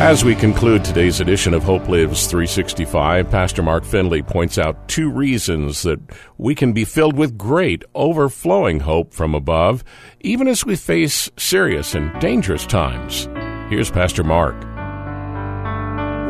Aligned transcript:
As 0.00 0.24
we 0.24 0.34
conclude 0.34 0.82
today's 0.82 1.20
edition 1.20 1.52
of 1.52 1.62
Hope 1.62 1.86
Lives 1.86 2.26
365, 2.26 3.30
Pastor 3.30 3.62
Mark 3.62 3.84
Finley 3.84 4.22
points 4.22 4.56
out 4.56 4.88
two 4.88 5.10
reasons 5.10 5.82
that 5.82 6.00
we 6.38 6.54
can 6.54 6.72
be 6.72 6.86
filled 6.86 7.18
with 7.18 7.36
great, 7.36 7.84
overflowing 7.94 8.80
hope 8.80 9.12
from 9.12 9.34
above, 9.34 9.84
even 10.20 10.48
as 10.48 10.64
we 10.64 10.74
face 10.74 11.28
serious 11.36 11.94
and 11.94 12.18
dangerous 12.18 12.64
times. 12.64 13.28
Here's 13.70 13.90
Pastor 13.90 14.24
Mark. 14.24 14.56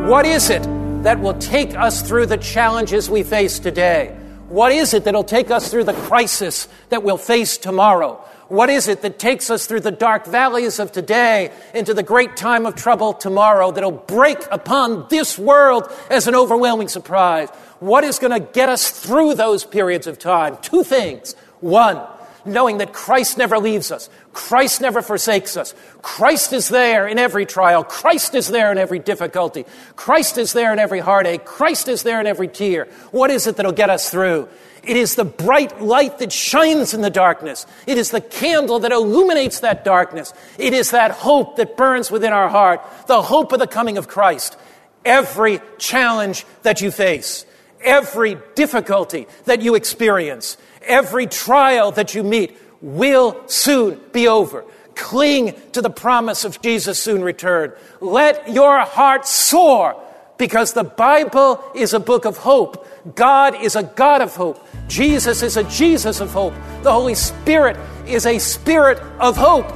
What 0.09 0.25
is 0.25 0.49
it 0.49 0.63
that 1.03 1.21
will 1.21 1.37
take 1.39 1.73
us 1.73 2.01
through 2.01 2.25
the 2.25 2.35
challenges 2.35 3.09
we 3.09 3.23
face 3.23 3.57
today? 3.57 4.17
What 4.49 4.73
is 4.73 4.93
it 4.93 5.05
that'll 5.05 5.23
take 5.23 5.49
us 5.49 5.71
through 5.71 5.85
the 5.85 5.93
crisis 5.93 6.67
that 6.89 7.03
we'll 7.03 7.15
face 7.15 7.57
tomorrow? 7.57 8.21
What 8.51 8.69
is 8.69 8.89
it 8.89 9.01
that 9.03 9.17
takes 9.17 9.49
us 9.49 9.65
through 9.65 9.79
the 9.79 9.91
dark 9.91 10.25
valleys 10.25 10.77
of 10.79 10.91
today 10.91 11.53
into 11.73 11.93
the 11.93 12.03
great 12.03 12.35
time 12.35 12.65
of 12.65 12.75
trouble 12.75 13.13
tomorrow 13.13 13.71
that'll 13.71 13.93
break 13.93 14.39
upon 14.51 15.07
this 15.07 15.39
world 15.39 15.89
as 16.09 16.27
an 16.27 16.35
overwhelming 16.35 16.89
surprise? 16.89 17.47
What 17.79 18.03
is 18.03 18.19
going 18.19 18.33
to 18.33 18.45
get 18.51 18.67
us 18.67 18.89
through 18.89 19.35
those 19.35 19.63
periods 19.63 20.05
of 20.05 20.19
time? 20.19 20.57
Two 20.61 20.83
things. 20.83 21.33
One, 21.61 22.05
knowing 22.43 22.79
that 22.79 22.91
Christ 22.91 23.37
never 23.37 23.57
leaves 23.57 23.89
us. 23.89 24.09
Christ 24.33 24.81
never 24.81 25.01
forsakes 25.01 25.55
us. 25.55 25.73
Christ 26.01 26.51
is 26.51 26.67
there 26.67 27.07
in 27.07 27.17
every 27.19 27.45
trial. 27.45 27.85
Christ 27.85 28.35
is 28.35 28.49
there 28.49 28.69
in 28.73 28.77
every 28.77 28.99
difficulty. 28.99 29.65
Christ 29.95 30.37
is 30.37 30.51
there 30.51 30.73
in 30.73 30.79
every 30.79 30.99
heartache. 30.99 31.45
Christ 31.45 31.87
is 31.87 32.03
there 32.03 32.19
in 32.19 32.27
every 32.27 32.49
tear. 32.49 32.89
What 33.11 33.31
is 33.31 33.47
it 33.47 33.55
that'll 33.55 33.71
get 33.71 33.89
us 33.89 34.09
through? 34.09 34.49
It 34.83 34.97
is 34.97 35.15
the 35.15 35.25
bright 35.25 35.79
light 35.81 36.17
that 36.17 36.31
shines 36.31 36.93
in 36.93 37.01
the 37.01 37.09
darkness. 37.11 37.67
It 37.85 37.97
is 37.97 38.09
the 38.09 38.21
candle 38.21 38.79
that 38.79 38.91
illuminates 38.91 39.59
that 39.59 39.85
darkness. 39.85 40.33
It 40.57 40.73
is 40.73 40.91
that 40.91 41.11
hope 41.11 41.57
that 41.57 41.77
burns 41.77 42.09
within 42.09 42.33
our 42.33 42.49
heart, 42.49 42.81
the 43.05 43.21
hope 43.21 43.51
of 43.51 43.59
the 43.59 43.67
coming 43.67 43.97
of 43.99 44.07
Christ. 44.07 44.57
Every 45.05 45.59
challenge 45.77 46.45
that 46.63 46.81
you 46.81 46.89
face, 46.89 47.45
every 47.83 48.37
difficulty 48.55 49.27
that 49.45 49.61
you 49.61 49.75
experience, 49.75 50.57
every 50.81 51.27
trial 51.27 51.91
that 51.91 52.15
you 52.15 52.23
meet 52.23 52.57
will 52.81 53.47
soon 53.47 53.99
be 54.11 54.27
over. 54.27 54.65
Cling 54.95 55.55
to 55.73 55.81
the 55.81 55.89
promise 55.91 56.43
of 56.43 56.61
Jesus' 56.61 56.99
soon 56.99 57.23
return. 57.23 57.73
Let 57.99 58.49
your 58.49 58.79
heart 58.79 59.27
soar 59.27 60.00
because 60.41 60.73
the 60.73 60.83
Bible 60.83 61.63
is 61.75 61.93
a 61.93 61.99
book 61.99 62.25
of 62.25 62.35
hope. 62.35 62.87
God 63.13 63.61
is 63.61 63.75
a 63.75 63.83
God 63.83 64.23
of 64.23 64.35
hope. 64.35 64.59
Jesus 64.87 65.43
is 65.43 65.55
a 65.55 65.63
Jesus 65.65 66.19
of 66.19 66.31
hope. 66.31 66.55
The 66.81 66.91
Holy 66.91 67.13
Spirit 67.13 67.77
is 68.07 68.25
a 68.25 68.39
spirit 68.39 68.97
of 69.19 69.37
hope. 69.37 69.71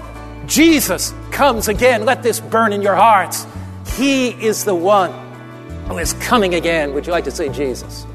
Jesus 0.48 1.14
comes 1.30 1.68
again. 1.68 2.04
Let 2.04 2.24
this 2.24 2.40
burn 2.40 2.74
in 2.74 2.82
your 2.82 2.96
hearts. 2.96 3.46
He 3.96 4.30
is 4.30 4.66
the 4.66 4.74
one 4.74 5.12
who 5.86 6.00
is 6.00 6.14
coming 6.14 6.56
again. 6.56 6.96
Would 6.96 7.06
you 7.06 7.12
like 7.12 7.26
to 7.26 7.32
say 7.32 7.48
Jesus? 7.50 8.08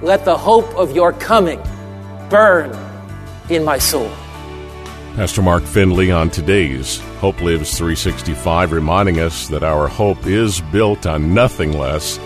Let 0.00 0.24
the 0.24 0.38
hope 0.38 0.72
of 0.76 0.94
your 0.94 1.12
coming 1.12 1.60
burn 2.30 2.78
in 3.50 3.64
my 3.64 3.78
soul. 3.78 4.08
Pastor 5.18 5.42
Mark 5.42 5.64
Finley 5.64 6.12
on 6.12 6.30
today's 6.30 7.00
Hope 7.18 7.42
Lives 7.42 7.76
365, 7.76 8.70
reminding 8.70 9.18
us 9.18 9.48
that 9.48 9.64
our 9.64 9.88
hope 9.88 10.26
is 10.26 10.60
built 10.70 11.06
on 11.06 11.34
nothing 11.34 11.76
less 11.76 12.20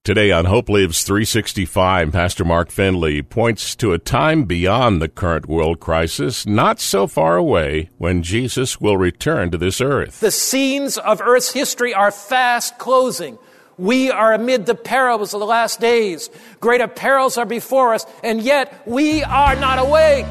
Today 0.05 0.33
on 0.33 0.47
Hope 0.47 0.69
Lives 0.69 1.05
365, 1.05 2.11
Pastor 2.11 2.45
Mark 2.45 2.73
Finley 2.73 3.23
points 3.23 3.77
to 3.77 3.93
a 3.93 4.01
time 4.01 4.43
beyond 4.43 5.01
the 5.01 5.09
current 5.09 5.47
world 5.47 5.79
crisis, 5.79 6.45
not 6.45 6.81
so 6.81 7.07
far 7.07 7.37
away, 7.37 7.89
when 7.99 8.25
Jesus 8.25 8.81
will 8.81 8.97
return 8.97 9.53
to 9.53 9.59
this 9.59 9.81
earth. 9.81 10.19
The 10.19 10.33
scenes 10.33 10.99
of 10.99 11.21
Earth's 11.21 11.53
history 11.53 11.95
are 11.95 12.11
fast 12.11 12.79
closing. 12.79 13.39
We 13.79 14.11
are 14.11 14.33
amid 14.33 14.67
the 14.67 14.75
perils 14.75 15.35
of 15.35 15.39
the 15.39 15.47
last 15.47 15.79
days. 15.79 16.31
Greater 16.59 16.89
perils 16.89 17.39
are 17.39 17.47
before 17.47 17.95
us, 17.95 18.05
and 18.25 18.43
yet 18.43 18.83
we 18.89 19.23
are 19.23 19.55
not 19.55 19.79
awake. 19.79 20.27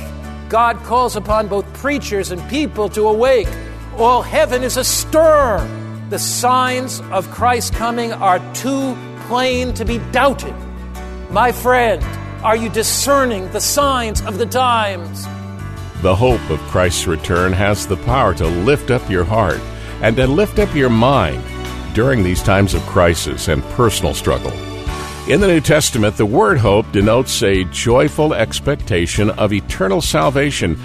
God 0.50 0.80
calls 0.80 1.16
upon 1.16 1.48
both 1.48 1.72
preachers 1.76 2.30
and 2.32 2.46
people 2.50 2.90
to 2.90 3.08
awake. 3.08 3.48
All 3.96 4.22
heaven 4.22 4.64
is 4.64 4.76
astir. 4.76 5.66
The 6.10 6.20
signs 6.20 7.00
of 7.14 7.32
Christ's 7.32 7.72
coming 7.72 8.12
are 8.12 8.40
too 8.54 8.98
plain 9.28 9.74
to 9.74 9.86
be 9.86 10.00
doubted. 10.12 10.56
My 11.30 11.52
friend, 11.52 12.04
are 12.44 12.56
you 12.56 12.70
discerning 12.70 13.52
the 13.52 13.62
signs 13.62 14.22
of 14.22 14.38
the 14.38 14.46
times? 14.46 15.26
The 16.02 16.16
hope 16.16 16.50
of 16.50 16.60
Christ's 16.62 17.08
return 17.08 17.54
has 17.54 17.86
the 17.86 17.98
power 17.98 18.34
to 18.34 18.48
lift 18.48 18.90
up 18.90 19.08
your 19.10 19.24
heart 19.24 19.60
and 20.02 20.16
to 20.16 20.26
lift 20.26 20.58
up 20.58 20.74
your 20.74 20.90
mind 20.90 21.44
during 21.94 22.24
these 22.24 22.42
times 22.42 22.74
of 22.74 22.82
crisis 22.84 23.48
and 23.48 23.64
personal 23.76 24.14
struggle. 24.14 24.52
In 25.28 25.40
the 25.40 25.48
New 25.48 25.62
Testament, 25.62 26.18
the 26.18 26.26
word 26.26 26.58
hope 26.58 26.92
denotes 26.92 27.44
a 27.44 27.64
joyful 27.66 28.34
expectation 28.34 29.30
of 29.30 29.54
eternal 29.54 30.02
salvation 30.02 30.80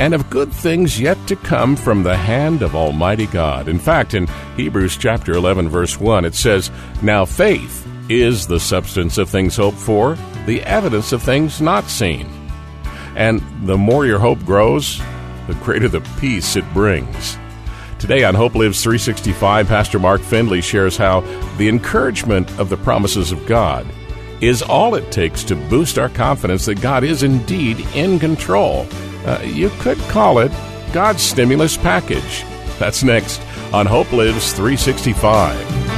and 0.00 0.14
of 0.14 0.30
good 0.30 0.50
things 0.50 0.98
yet 0.98 1.18
to 1.26 1.36
come 1.36 1.76
from 1.76 2.02
the 2.02 2.16
hand 2.16 2.62
of 2.62 2.74
Almighty 2.74 3.26
God. 3.26 3.68
In 3.68 3.78
fact, 3.78 4.14
in 4.14 4.26
Hebrews 4.56 4.96
chapter 4.96 5.32
11 5.32 5.68
verse 5.68 6.00
1, 6.00 6.24
it 6.24 6.34
says, 6.34 6.70
"Now 7.02 7.26
faith 7.26 7.86
is 8.08 8.46
the 8.46 8.58
substance 8.58 9.18
of 9.18 9.28
things 9.28 9.56
hoped 9.56 9.76
for, 9.76 10.16
the 10.46 10.62
evidence 10.62 11.12
of 11.12 11.22
things 11.22 11.60
not 11.60 11.90
seen." 11.90 12.26
And 13.14 13.42
the 13.64 13.76
more 13.76 14.06
your 14.06 14.18
hope 14.18 14.42
grows, 14.46 15.02
the 15.46 15.54
greater 15.54 15.86
the 15.88 16.00
peace 16.18 16.56
it 16.56 16.64
brings. 16.72 17.36
Today 17.98 18.24
on 18.24 18.34
Hope 18.34 18.54
Lives 18.54 18.82
365, 18.82 19.68
Pastor 19.68 19.98
Mark 19.98 20.22
Finley 20.22 20.62
shares 20.62 20.96
how 20.96 21.22
the 21.58 21.68
encouragement 21.68 22.48
of 22.58 22.70
the 22.70 22.78
promises 22.78 23.32
of 23.32 23.46
God 23.46 23.84
is 24.40 24.62
all 24.62 24.94
it 24.94 25.10
takes 25.10 25.44
to 25.44 25.54
boost 25.54 25.98
our 25.98 26.08
confidence 26.08 26.64
that 26.64 26.80
God 26.80 27.04
is 27.04 27.22
indeed 27.22 27.86
in 27.94 28.18
control. 28.18 28.86
Uh, 29.26 29.40
you 29.44 29.70
could 29.80 29.98
call 30.08 30.38
it 30.38 30.52
God's 30.92 31.22
stimulus 31.22 31.76
package. 31.76 32.44
That's 32.78 33.02
next 33.02 33.40
on 33.72 33.86
Hope 33.86 34.12
Lives 34.12 34.52
365. 34.52 35.90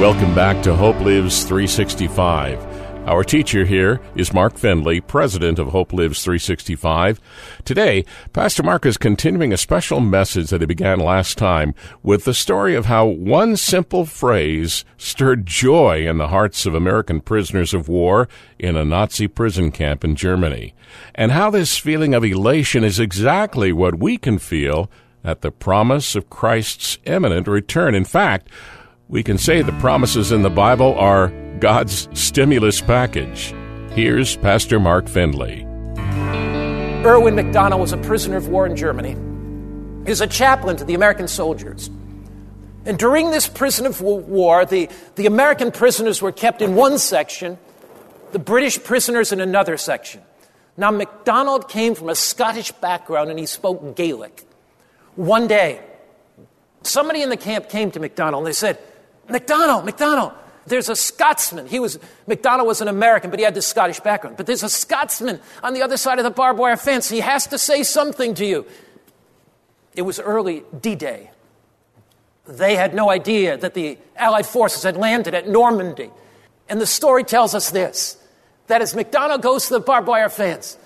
Welcome 0.00 0.32
back 0.32 0.62
to 0.62 0.76
Hope 0.76 1.00
Lives 1.00 1.42
365. 1.42 2.67
Our 3.08 3.24
teacher 3.24 3.64
here 3.64 4.02
is 4.16 4.34
Mark 4.34 4.58
Finley, 4.58 5.00
president 5.00 5.58
of 5.58 5.68
Hope 5.68 5.94
Lives 5.94 6.22
365. 6.22 7.18
Today, 7.64 8.04
Pastor 8.34 8.62
Mark 8.62 8.84
is 8.84 8.98
continuing 8.98 9.50
a 9.50 9.56
special 9.56 10.00
message 10.00 10.50
that 10.50 10.60
he 10.60 10.66
began 10.66 11.00
last 11.00 11.38
time 11.38 11.74
with 12.02 12.26
the 12.26 12.34
story 12.34 12.74
of 12.74 12.84
how 12.84 13.06
one 13.06 13.56
simple 13.56 14.04
phrase 14.04 14.84
stirred 14.98 15.46
joy 15.46 16.06
in 16.06 16.18
the 16.18 16.28
hearts 16.28 16.66
of 16.66 16.74
American 16.74 17.22
prisoners 17.22 17.72
of 17.72 17.88
war 17.88 18.28
in 18.58 18.76
a 18.76 18.84
Nazi 18.84 19.26
prison 19.26 19.72
camp 19.72 20.04
in 20.04 20.14
Germany, 20.14 20.74
and 21.14 21.32
how 21.32 21.48
this 21.48 21.78
feeling 21.78 22.12
of 22.12 22.26
elation 22.26 22.84
is 22.84 23.00
exactly 23.00 23.72
what 23.72 23.98
we 23.98 24.18
can 24.18 24.38
feel 24.38 24.90
at 25.24 25.40
the 25.40 25.50
promise 25.50 26.14
of 26.14 26.28
Christ's 26.28 26.98
imminent 27.06 27.48
return. 27.48 27.94
In 27.94 28.04
fact, 28.04 28.50
we 29.08 29.22
can 29.22 29.38
say 29.38 29.62
the 29.62 29.72
promises 29.80 30.30
in 30.30 30.42
the 30.42 30.50
Bible 30.50 30.94
are 30.98 31.32
God's 31.60 32.08
stimulus 32.12 32.80
package. 32.80 33.54
Here's 33.90 34.36
Pastor 34.36 34.78
Mark 34.78 35.08
Finley. 35.08 35.64
Erwin 37.04 37.34
McDonald 37.34 37.80
was 37.80 37.92
a 37.92 37.96
prisoner 37.96 38.36
of 38.36 38.48
war 38.48 38.66
in 38.66 38.76
Germany. 38.76 39.12
He 40.04 40.10
was 40.10 40.20
a 40.20 40.26
chaplain 40.26 40.76
to 40.76 40.84
the 40.84 40.94
American 40.94 41.28
soldiers. 41.28 41.90
And 42.84 42.98
during 42.98 43.30
this 43.30 43.46
prison 43.46 43.86
of 43.86 44.00
war, 44.00 44.64
the, 44.64 44.88
the 45.16 45.26
American 45.26 45.70
prisoners 45.72 46.22
were 46.22 46.32
kept 46.32 46.62
in 46.62 46.74
one 46.74 46.98
section, 46.98 47.58
the 48.32 48.38
British 48.38 48.82
prisoners 48.82 49.32
in 49.32 49.40
another 49.40 49.76
section. 49.76 50.22
Now, 50.76 50.90
McDonald 50.90 51.68
came 51.68 51.94
from 51.94 52.08
a 52.08 52.14
Scottish 52.14 52.72
background 52.72 53.30
and 53.30 53.38
he 53.38 53.46
spoke 53.46 53.96
Gaelic. 53.96 54.44
One 55.16 55.48
day, 55.48 55.80
somebody 56.82 57.22
in 57.22 57.30
the 57.30 57.36
camp 57.36 57.68
came 57.68 57.90
to 57.90 58.00
McDonald 58.00 58.42
and 58.42 58.46
they 58.46 58.52
said, 58.52 58.78
McDonald, 59.28 59.84
McDonald, 59.84 60.32
there's 60.68 60.88
a 60.88 60.96
Scotsman. 60.96 61.66
He 61.66 61.80
was, 61.80 61.98
McDonald 62.26 62.66
was 62.66 62.80
an 62.80 62.88
American, 62.88 63.30
but 63.30 63.38
he 63.38 63.44
had 63.44 63.54
this 63.54 63.66
Scottish 63.66 64.00
background. 64.00 64.36
But 64.36 64.46
there's 64.46 64.62
a 64.62 64.68
Scotsman 64.68 65.40
on 65.62 65.74
the 65.74 65.82
other 65.82 65.96
side 65.96 66.18
of 66.18 66.24
the 66.24 66.30
barbed 66.30 66.58
wire 66.58 66.76
fence. 66.76 67.08
He 67.08 67.20
has 67.20 67.46
to 67.48 67.58
say 67.58 67.82
something 67.82 68.34
to 68.34 68.44
you. 68.46 68.66
It 69.94 70.02
was 70.02 70.20
early 70.20 70.62
D 70.80 70.94
Day. 70.94 71.30
They 72.46 72.76
had 72.76 72.94
no 72.94 73.10
idea 73.10 73.56
that 73.58 73.74
the 73.74 73.98
Allied 74.16 74.46
forces 74.46 74.82
had 74.82 74.96
landed 74.96 75.34
at 75.34 75.48
Normandy. 75.48 76.10
And 76.68 76.80
the 76.80 76.86
story 76.86 77.24
tells 77.24 77.54
us 77.54 77.70
this 77.70 78.16
that 78.68 78.82
as 78.82 78.94
McDonald 78.94 79.42
goes 79.42 79.66
to 79.68 79.74
the 79.74 79.80
barbed 79.80 80.06
wire 80.06 80.28
fence, 80.28 80.76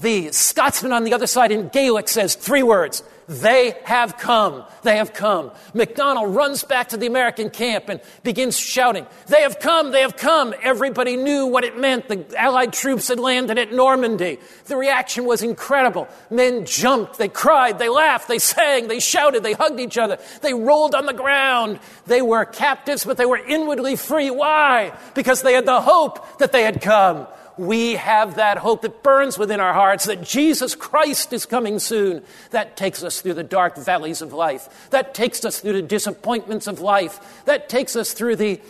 the 0.00 0.30
Scotsman 0.32 0.92
on 0.92 1.04
the 1.04 1.14
other 1.14 1.26
side 1.26 1.52
in 1.52 1.68
Gaelic 1.68 2.08
says 2.08 2.34
three 2.34 2.62
words 2.62 3.02
they 3.28 3.74
have 3.84 4.16
come. 4.16 4.64
They 4.84 4.96
have 4.96 5.12
come. 5.12 5.50
McDonald 5.74 6.34
runs 6.34 6.64
back 6.64 6.88
to 6.88 6.96
the 6.96 7.06
American 7.06 7.50
camp 7.50 7.90
and 7.90 8.00
begins 8.22 8.58
shouting, 8.58 9.06
They 9.26 9.42
have 9.42 9.58
come. 9.60 9.92
They 9.92 10.00
have 10.00 10.16
come. 10.16 10.54
Everybody 10.62 11.16
knew 11.16 11.44
what 11.44 11.62
it 11.62 11.76
meant. 11.78 12.08
The 12.08 12.24
Allied 12.38 12.72
troops 12.72 13.08
had 13.08 13.20
landed 13.20 13.58
at 13.58 13.70
Normandy. 13.70 14.38
The 14.64 14.76
reaction 14.76 15.26
was 15.26 15.42
incredible. 15.42 16.08
Men 16.30 16.64
jumped. 16.64 17.18
They 17.18 17.28
cried. 17.28 17.78
They 17.78 17.90
laughed. 17.90 18.28
They 18.28 18.38
sang. 18.38 18.88
They 18.88 18.98
shouted. 18.98 19.42
They 19.42 19.52
hugged 19.52 19.78
each 19.78 19.98
other. 19.98 20.18
They 20.40 20.54
rolled 20.54 20.94
on 20.94 21.04
the 21.04 21.12
ground. 21.12 21.80
They 22.06 22.22
were 22.22 22.46
captives, 22.46 23.04
but 23.04 23.18
they 23.18 23.26
were 23.26 23.36
inwardly 23.36 23.96
free. 23.96 24.30
Why? 24.30 24.96
Because 25.14 25.42
they 25.42 25.52
had 25.52 25.66
the 25.66 25.82
hope 25.82 26.38
that 26.38 26.52
they 26.52 26.62
had 26.62 26.80
come 26.80 27.26
we 27.58 27.94
have 27.94 28.36
that 28.36 28.58
hope 28.58 28.82
that 28.82 29.02
burns 29.02 29.36
within 29.36 29.60
our 29.60 29.74
hearts 29.74 30.04
that 30.04 30.22
Jesus 30.22 30.74
Christ 30.74 31.32
is 31.32 31.44
coming 31.44 31.78
soon. 31.78 32.22
That 32.50 32.76
takes 32.76 33.02
us 33.02 33.20
through 33.20 33.34
the 33.34 33.42
dark 33.42 33.76
valleys 33.76 34.22
of 34.22 34.32
life. 34.32 34.88
That 34.90 35.14
takes 35.14 35.44
us 35.44 35.60
through 35.60 35.74
the 35.74 35.82
disappointments 35.82 36.66
of 36.66 36.80
life. 36.80 37.44
That 37.46 37.68
takes 37.68 37.96
us 37.96 38.12
through 38.12 38.36
the 38.36 38.60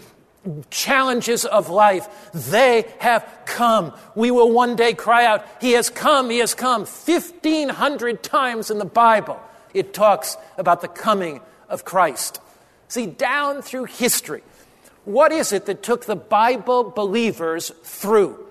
challenges 0.71 1.45
of 1.45 1.69
life. 1.69 2.09
They 2.33 2.87
have 2.99 3.29
come. 3.45 3.93
We 4.15 4.31
will 4.31 4.51
one 4.51 4.77
day 4.77 4.95
cry 4.95 5.27
out, 5.27 5.47
He 5.61 5.73
has 5.73 5.91
come, 5.91 6.31
He 6.31 6.39
has 6.39 6.55
come. 6.55 6.83
1,500 6.83 8.23
times 8.23 8.71
in 8.71 8.79
the 8.79 8.85
Bible, 8.85 9.39
it 9.75 9.93
talks 9.93 10.37
about 10.57 10.81
the 10.81 10.89
coming 10.89 11.41
of 11.69 11.85
Christ. 11.85 12.41
See, 12.89 13.07
down 13.07 13.61
through 13.61 13.85
history, 13.85 14.43
what 15.05 15.31
is 15.33 15.53
it 15.53 15.67
that 15.67 15.83
took 15.83 16.07
the 16.07 16.17
Bible 16.17 16.85
believers 16.85 17.71
through? 17.83 18.48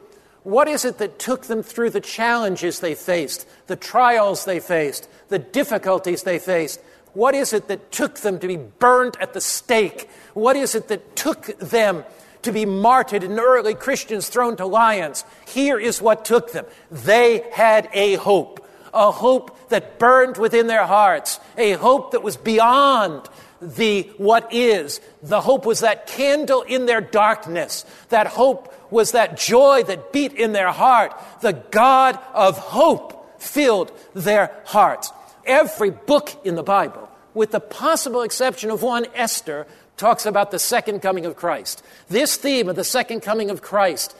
What 0.48 0.70
is 0.70 0.86
it 0.86 1.00
that 1.00 1.20
took 1.20 1.48
them 1.48 1.62
through 1.62 1.90
the 1.90 2.00
challenges 2.00 2.80
they 2.80 2.96
faced, 2.96 3.46
the 3.68 3.76
trials 3.76 4.46
they 4.46 4.62
faced, 4.62 5.10
the 5.28 5.40
difficulties 5.40 6.24
they 6.24 6.40
faced? 6.40 6.80
What 7.12 7.36
is 7.36 7.52
it 7.52 7.68
that 7.68 7.92
took 7.92 8.20
them 8.20 8.40
to 8.40 8.48
be 8.48 8.56
burned 8.56 9.18
at 9.20 9.34
the 9.34 9.42
stake? 9.42 10.10
What 10.36 10.56
is 10.56 10.74
it 10.74 10.88
that 10.88 11.18
took 11.18 11.48
them 11.60 12.06
to 12.44 12.54
be 12.54 12.66
martyred 12.66 13.24
and 13.24 13.38
early 13.38 13.74
Christians 13.74 14.30
thrown 14.30 14.56
to 14.56 14.66
lions? 14.66 15.26
Here 15.46 15.78
is 15.78 16.02
what 16.02 16.24
took 16.24 16.54
them. 16.54 16.66
They 16.90 17.44
had 17.52 17.90
a 17.92 18.16
hope, 18.16 18.66
a 18.94 19.12
hope 19.12 19.68
that 19.68 20.00
burned 20.00 20.38
within 20.38 20.68
their 20.68 20.86
hearts, 20.86 21.42
a 21.58 21.74
hope 21.74 22.12
that 22.12 22.24
was 22.24 22.38
beyond 22.38 23.28
the 23.62 24.04
what 24.16 24.54
is. 24.54 25.02
The 25.24 25.42
hope 25.42 25.66
was 25.66 25.82
that 25.82 26.08
candle 26.08 26.62
in 26.62 26.86
their 26.86 27.02
darkness. 27.02 27.86
That 28.10 28.28
hope 28.28 28.74
was 28.90 29.12
that 29.12 29.38
joy 29.38 29.84
that 29.84 30.12
beat 30.12 30.34
in 30.34 30.54
their 30.54 30.72
heart. 30.72 31.14
The 31.42 31.54
God 31.54 32.20
of 32.34 32.58
hope 32.58 33.42
filled 33.42 33.92
their 34.14 34.52
hearts. 34.66 35.12
Every 35.46 35.92
book 35.92 36.32
in 36.44 36.56
the 36.56 36.64
Bible, 36.64 37.10
with 37.34 37.52
the 37.52 37.60
possible 37.60 38.22
exception 38.22 38.70
of 38.70 38.82
one, 38.82 39.06
Esther, 39.16 39.68
talks 39.96 40.26
about 40.26 40.52
the 40.52 40.60
second 40.60 41.02
coming 41.02 41.26
of 41.26 41.36
Christ. 41.36 41.84
This 42.10 42.36
theme 42.36 42.70
of 42.70 42.76
the 42.76 42.84
second 42.84 43.22
coming 43.22 43.50
of 43.50 43.62
Christ, 43.62 44.16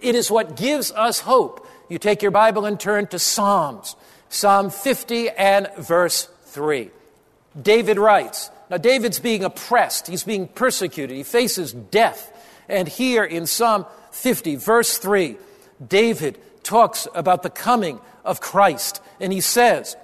it 0.00 0.14
is 0.14 0.30
what 0.30 0.56
gives 0.56 0.92
us 0.92 1.20
hope. 1.20 1.66
You 1.88 1.98
take 1.98 2.22
your 2.22 2.30
Bible 2.30 2.64
and 2.64 2.78
turn 2.78 3.06
to 3.08 3.18
Psalms, 3.18 3.96
Psalm 4.28 4.70
50 4.70 5.30
and 5.30 5.68
verse 5.78 6.28
3. 6.46 6.90
David 7.60 7.98
writes, 7.98 8.50
now, 8.68 8.78
David's 8.78 9.20
being 9.20 9.44
oppressed, 9.44 10.08
he's 10.08 10.24
being 10.24 10.48
persecuted, 10.48 11.16
he 11.16 11.22
faces 11.22 11.72
death. 11.72 12.32
And 12.68 12.88
here 12.88 13.22
in 13.22 13.46
Psalm 13.46 13.86
50, 14.16 14.56
verse 14.56 14.98
3, 14.98 15.36
David 15.86 16.38
talks 16.62 17.06
about 17.14 17.42
the 17.42 17.50
coming 17.50 18.00
of 18.24 18.40
Christ. 18.40 19.00
And 19.20 19.32
he 19.32 19.40
says, 19.40 19.96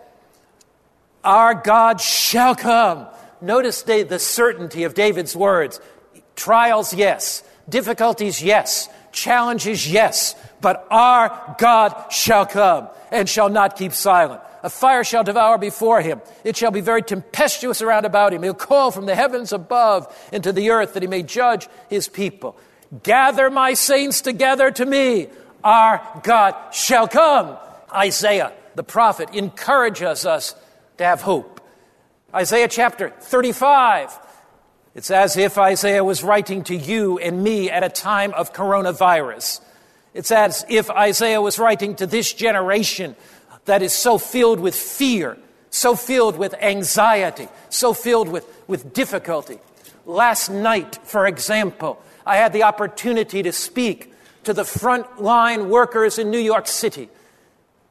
Our 1.24 1.54
God 1.54 2.00
shall 2.00 2.54
come. 2.54 3.06
Notice 3.40 3.82
the 3.82 4.18
certainty 4.18 4.84
of 4.84 4.94
David's 4.94 5.34
words. 5.34 5.80
Trials, 6.36 6.94
yes. 6.94 7.42
Difficulties, 7.68 8.42
yes. 8.42 8.88
Challenges, 9.12 9.90
yes. 9.90 10.34
But 10.60 10.86
our 10.90 11.56
God 11.58 12.10
shall 12.10 12.46
come 12.46 12.88
and 13.10 13.28
shall 13.28 13.48
not 13.48 13.76
keep 13.76 13.92
silent 13.92 14.40
a 14.62 14.70
fire 14.70 15.04
shall 15.04 15.24
devour 15.24 15.58
before 15.58 16.00
him. 16.00 16.20
It 16.44 16.56
shall 16.56 16.70
be 16.70 16.80
very 16.80 17.02
tempestuous 17.02 17.82
around 17.82 18.04
about 18.04 18.32
him. 18.32 18.42
He'll 18.42 18.54
call 18.54 18.90
from 18.90 19.06
the 19.06 19.14
heavens 19.14 19.52
above 19.52 20.14
into 20.32 20.52
the 20.52 20.70
earth 20.70 20.94
that 20.94 21.02
he 21.02 21.08
may 21.08 21.22
judge 21.22 21.68
his 21.88 22.08
people. 22.08 22.56
Gather 23.02 23.48
my 23.48 23.74
saints 23.74 24.20
together 24.20 24.70
to 24.70 24.84
me. 24.84 25.28
Our 25.64 26.20
God 26.22 26.54
shall 26.72 27.08
come. 27.08 27.56
Isaiah, 27.92 28.52
the 28.74 28.82
prophet, 28.82 29.30
encourages 29.32 30.26
us 30.26 30.54
to 30.98 31.04
have 31.04 31.22
hope. 31.22 31.60
Isaiah 32.34 32.68
chapter 32.68 33.10
35. 33.10 34.18
It's 34.94 35.10
as 35.10 35.38
if 35.38 35.56
Isaiah 35.56 36.04
was 36.04 36.22
writing 36.22 36.64
to 36.64 36.76
you 36.76 37.18
and 37.18 37.42
me 37.42 37.70
at 37.70 37.82
a 37.82 37.88
time 37.88 38.34
of 38.34 38.52
coronavirus. 38.52 39.62
It's 40.12 40.30
as 40.30 40.66
if 40.68 40.90
Isaiah 40.90 41.40
was 41.40 41.58
writing 41.58 41.94
to 41.96 42.06
this 42.06 42.32
generation 42.32 43.16
that 43.64 43.80
is 43.80 43.94
so 43.94 44.18
filled 44.18 44.60
with 44.60 44.74
fear, 44.74 45.38
so 45.70 45.94
filled 45.94 46.36
with 46.36 46.54
anxiety, 46.60 47.48
so 47.70 47.94
filled 47.94 48.28
with, 48.28 48.46
with 48.66 48.92
difficulty. 48.92 49.58
Last 50.04 50.50
night, 50.50 50.98
for 51.04 51.26
example, 51.26 52.02
I 52.26 52.36
had 52.36 52.52
the 52.52 52.62
opportunity 52.62 53.42
to 53.42 53.52
speak 53.52 54.12
to 54.44 54.52
the 54.52 54.62
frontline 54.62 55.68
workers 55.68 56.18
in 56.18 56.30
New 56.30 56.38
York 56.38 56.66
City. 56.66 57.08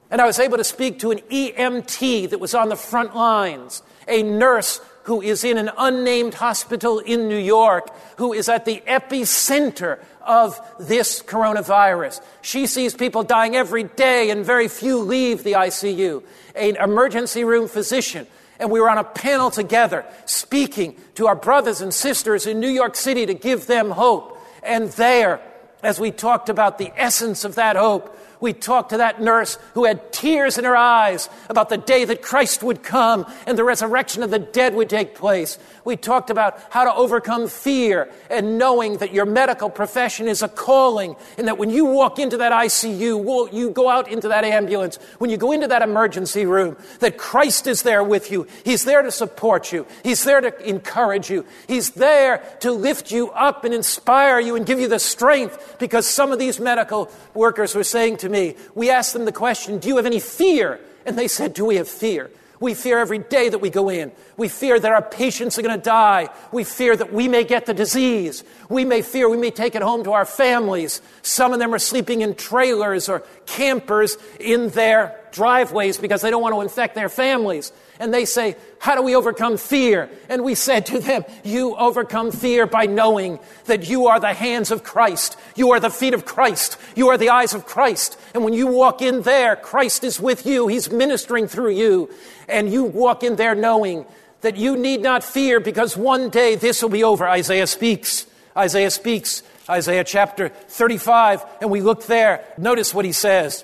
And 0.10 0.20
I 0.20 0.26
was 0.26 0.40
able 0.40 0.58
to 0.58 0.64
speak 0.64 1.00
to 1.00 1.12
an 1.12 1.20
EMT 1.20 2.30
that 2.30 2.40
was 2.40 2.54
on 2.54 2.70
the 2.70 2.76
front 2.76 3.16
lines, 3.16 3.82
a 4.08 4.24
nurse 4.24 4.82
who 5.04 5.22
is 5.22 5.44
in 5.44 5.58
an 5.58 5.72
unnamed 5.78 6.36
hospital 6.36 7.00
in 7.00 7.28
New 7.28 7.38
York, 7.38 7.90
who 8.18 8.34
is 8.34 8.50
at 8.50 8.66
the 8.66 8.84
epicenter 8.86 10.00
of 10.22 10.60
this 10.80 11.24
coronavirus. 11.24 12.22
She 12.42 12.68
sees 12.68 12.94
people 12.94 13.24
dying 13.24 13.56
every 13.56 13.84
day, 13.84 14.30
and 14.30 14.46
very 14.46 14.68
few 14.68 15.00
leave 15.00 15.44
the 15.44 15.54
ICU. 15.54 16.24
An 16.56 16.76
emergency 16.76 17.44
room 17.44 17.68
physician. 17.68 18.28
And 18.62 18.70
we 18.70 18.80
were 18.80 18.92
on 18.92 19.00
a 19.00 19.04
panel 19.04 19.50
together 19.50 20.06
speaking 20.28 20.96
to 21.16 21.26
our 21.26 21.36
brothers 21.36 21.82
and 21.82 21.92
sisters 21.92 22.46
in 22.46 22.60
New 22.60 22.70
York 22.70 22.96
City 22.96 23.26
to 23.26 23.34
give 23.34 23.66
them 23.66 23.90
hope. 23.90 24.40
And 24.62 24.90
there, 24.92 25.42
as 25.82 26.00
we 26.00 26.12
talked 26.12 26.48
about 26.48 26.78
the 26.78 26.94
essence 26.96 27.44
of 27.44 27.56
that 27.56 27.76
hope, 27.76 28.16
We 28.42 28.54
talked 28.54 28.90
to 28.90 28.98
that 28.98 29.22
nurse 29.22 29.58
who 29.76 29.86
had 29.86 30.12
tears 30.12 30.58
in 30.58 30.66
her 30.66 30.76
eyes 30.76 31.30
about 31.48 31.70
the 31.70 31.78
day 31.78 32.04
that 32.06 32.22
Christ 32.22 32.64
would 32.64 32.84
come 32.84 33.32
and 33.48 33.58
the 33.58 33.64
resurrection 33.64 34.24
of 34.24 34.32
the 34.32 34.40
dead 34.40 34.74
would 34.74 34.90
take 34.90 35.16
place. 35.16 35.60
We 35.86 35.96
talked 35.96 36.30
about 36.30 36.60
how 36.72 36.84
to 36.84 36.94
overcome 36.94 37.48
fear 37.48 38.10
and 38.30 38.58
knowing 38.58 38.98
that 38.98 39.14
your 39.14 39.26
medical 39.26 39.70
profession 39.70 40.28
is 40.28 40.42
a 40.42 40.48
calling 40.48 41.16
and 41.38 41.48
that 41.48 41.58
when 41.58 41.70
you 41.70 41.86
walk 41.86 42.20
into 42.20 42.38
that 42.38 42.52
ICU, 42.52 43.54
you 43.54 43.70
go 43.70 43.90
out 43.90 44.12
into 44.12 44.28
that 44.30 44.44
ambulance, 44.44 44.98
when 45.20 45.30
you 45.30 45.38
go 45.38 45.52
into 45.52 45.68
that 45.68 45.84
emergency 45.84 46.46
room, 46.46 46.78
that 47.00 47.18
Christ 47.18 47.68
is 47.68 47.84
there 47.84 48.04
with 48.04 48.32
you. 48.32 48.48
He's 48.66 48.86
there 48.86 49.04
to 49.04 49.12
support 49.12 49.72
you. 49.72 49.86
He's 50.04 50.24
there 50.24 50.42
to 50.42 50.68
encourage 50.68 51.30
you. 51.30 51.46
He's 51.68 51.92
there 51.92 52.44
to 52.62 52.72
lift 52.72 53.12
you 53.12 53.30
up 53.32 53.66
and 53.66 53.74
inspire 53.74 54.40
you 54.40 54.56
and 54.56 54.66
give 54.66 54.80
you 54.80 54.88
the 54.88 55.00
strength 55.00 55.76
because 55.78 56.08
some 56.08 56.32
of 56.32 56.40
these 56.40 56.60
medical 56.60 57.12
workers 57.36 57.76
were 57.76 57.84
saying 57.84 58.18
to 58.18 58.31
me, 58.32 58.56
we 58.74 58.90
asked 58.90 59.14
them 59.14 59.26
the 59.26 59.32
question, 59.32 59.78
do 59.78 59.88
you 59.88 59.98
have 59.98 60.06
any 60.06 60.20
fear? 60.20 60.80
And 61.06 61.18
they 61.18 61.28
said, 61.28 61.54
do 61.54 61.66
we 61.66 61.76
have 61.76 61.88
fear? 61.88 62.30
We 62.62 62.76
fear 62.76 63.00
every 63.00 63.18
day 63.18 63.50
that 63.50 63.58
we 63.58 63.72
go 63.72 63.90
in. 63.90 64.12
We 64.38 64.48
fear 64.48 64.80
that 64.80 64.92
our 64.92 65.02
patients 65.02 65.58
are 65.58 65.64
going 65.64 65.78
to 65.78 65.84
die. 65.84 66.30
We 66.52 66.64
fear 66.64 66.96
that 66.96 67.12
we 67.12 67.28
may 67.28 67.44
get 67.44 67.66
the 67.66 67.74
disease. 67.74 68.44
We 68.70 68.86
may 68.86 69.02
fear 69.02 69.28
we 69.28 69.38
may 69.38 69.50
take 69.50 69.74
it 69.74 69.82
home 69.82 70.04
to 70.04 70.12
our 70.12 70.26
families. 70.26 71.02
Some 71.24 71.54
of 71.54 71.60
them 71.60 71.74
are 71.74 71.80
sleeping 71.80 72.22
in 72.22 72.36
trailers 72.36 73.10
or 73.10 73.22
campers 73.48 74.16
in 74.40 74.70
their 74.70 75.20
driveways 75.32 75.98
because 75.98 76.22
they 76.22 76.30
don't 76.30 76.44
want 76.44 76.54
to 76.54 76.62
infect 76.62 76.94
their 76.94 77.10
families 77.10 77.74
and 78.02 78.12
they 78.12 78.26
say, 78.26 78.56
How 78.80 78.96
do 78.96 79.04
we 79.04 79.16
overcome 79.16 79.58
fear? 79.58 80.10
And 80.28 80.44
we 80.44 80.56
said 80.56 80.88
to 80.88 81.00
them, 81.00 81.24
You 81.44 81.76
overcome 81.76 82.32
fear 82.32 82.66
by 82.66 82.88
knowing 82.88 83.40
that 83.66 83.88
you 83.88 84.08
are 84.08 84.20
the 84.20 84.34
hands 84.34 84.72
of 84.72 84.84
Christ, 84.84 85.38
you 85.56 85.72
are 85.72 85.80
the 85.80 85.92
feet 85.92 86.16
of 86.16 86.26
Christ, 86.26 86.78
you 86.96 87.10
are 87.10 87.18
the 87.18 87.30
eyes 87.30 87.54
of 87.54 87.68
Christ. 87.68 88.20
And 88.34 88.44
when 88.44 88.54
you 88.54 88.68
walk 88.68 89.04
in 89.04 89.22
there, 89.22 89.56
Christ 89.56 90.04
is 90.04 90.20
with 90.20 90.48
you, 90.48 90.68
He's 90.68 90.92
ministering 90.92 91.48
through 91.48 91.72
you. 91.72 92.10
And 92.50 92.74
you 92.74 92.84
walk 92.84 93.24
in 93.24 93.36
there 93.36 93.56
knowing 93.56 94.06
that 94.42 94.58
you 94.58 94.76
need 94.76 95.02
not 95.02 95.24
fear 95.24 95.60
because 95.60 95.96
one 95.96 96.30
day 96.30 96.56
this 96.56 96.82
will 96.82 96.90
be 96.90 97.04
over. 97.04 97.30
Isaiah 97.30 97.68
speaks. 97.68 98.26
Isaiah 98.58 98.92
speaks. 98.92 99.44
Isaiah 99.70 100.04
chapter 100.04 100.50
35. 100.50 101.46
And 101.62 101.70
we 101.70 101.82
look 101.82 102.08
there. 102.08 102.44
Notice 102.58 102.94
what 102.94 103.06
he 103.06 103.12
says. 103.12 103.64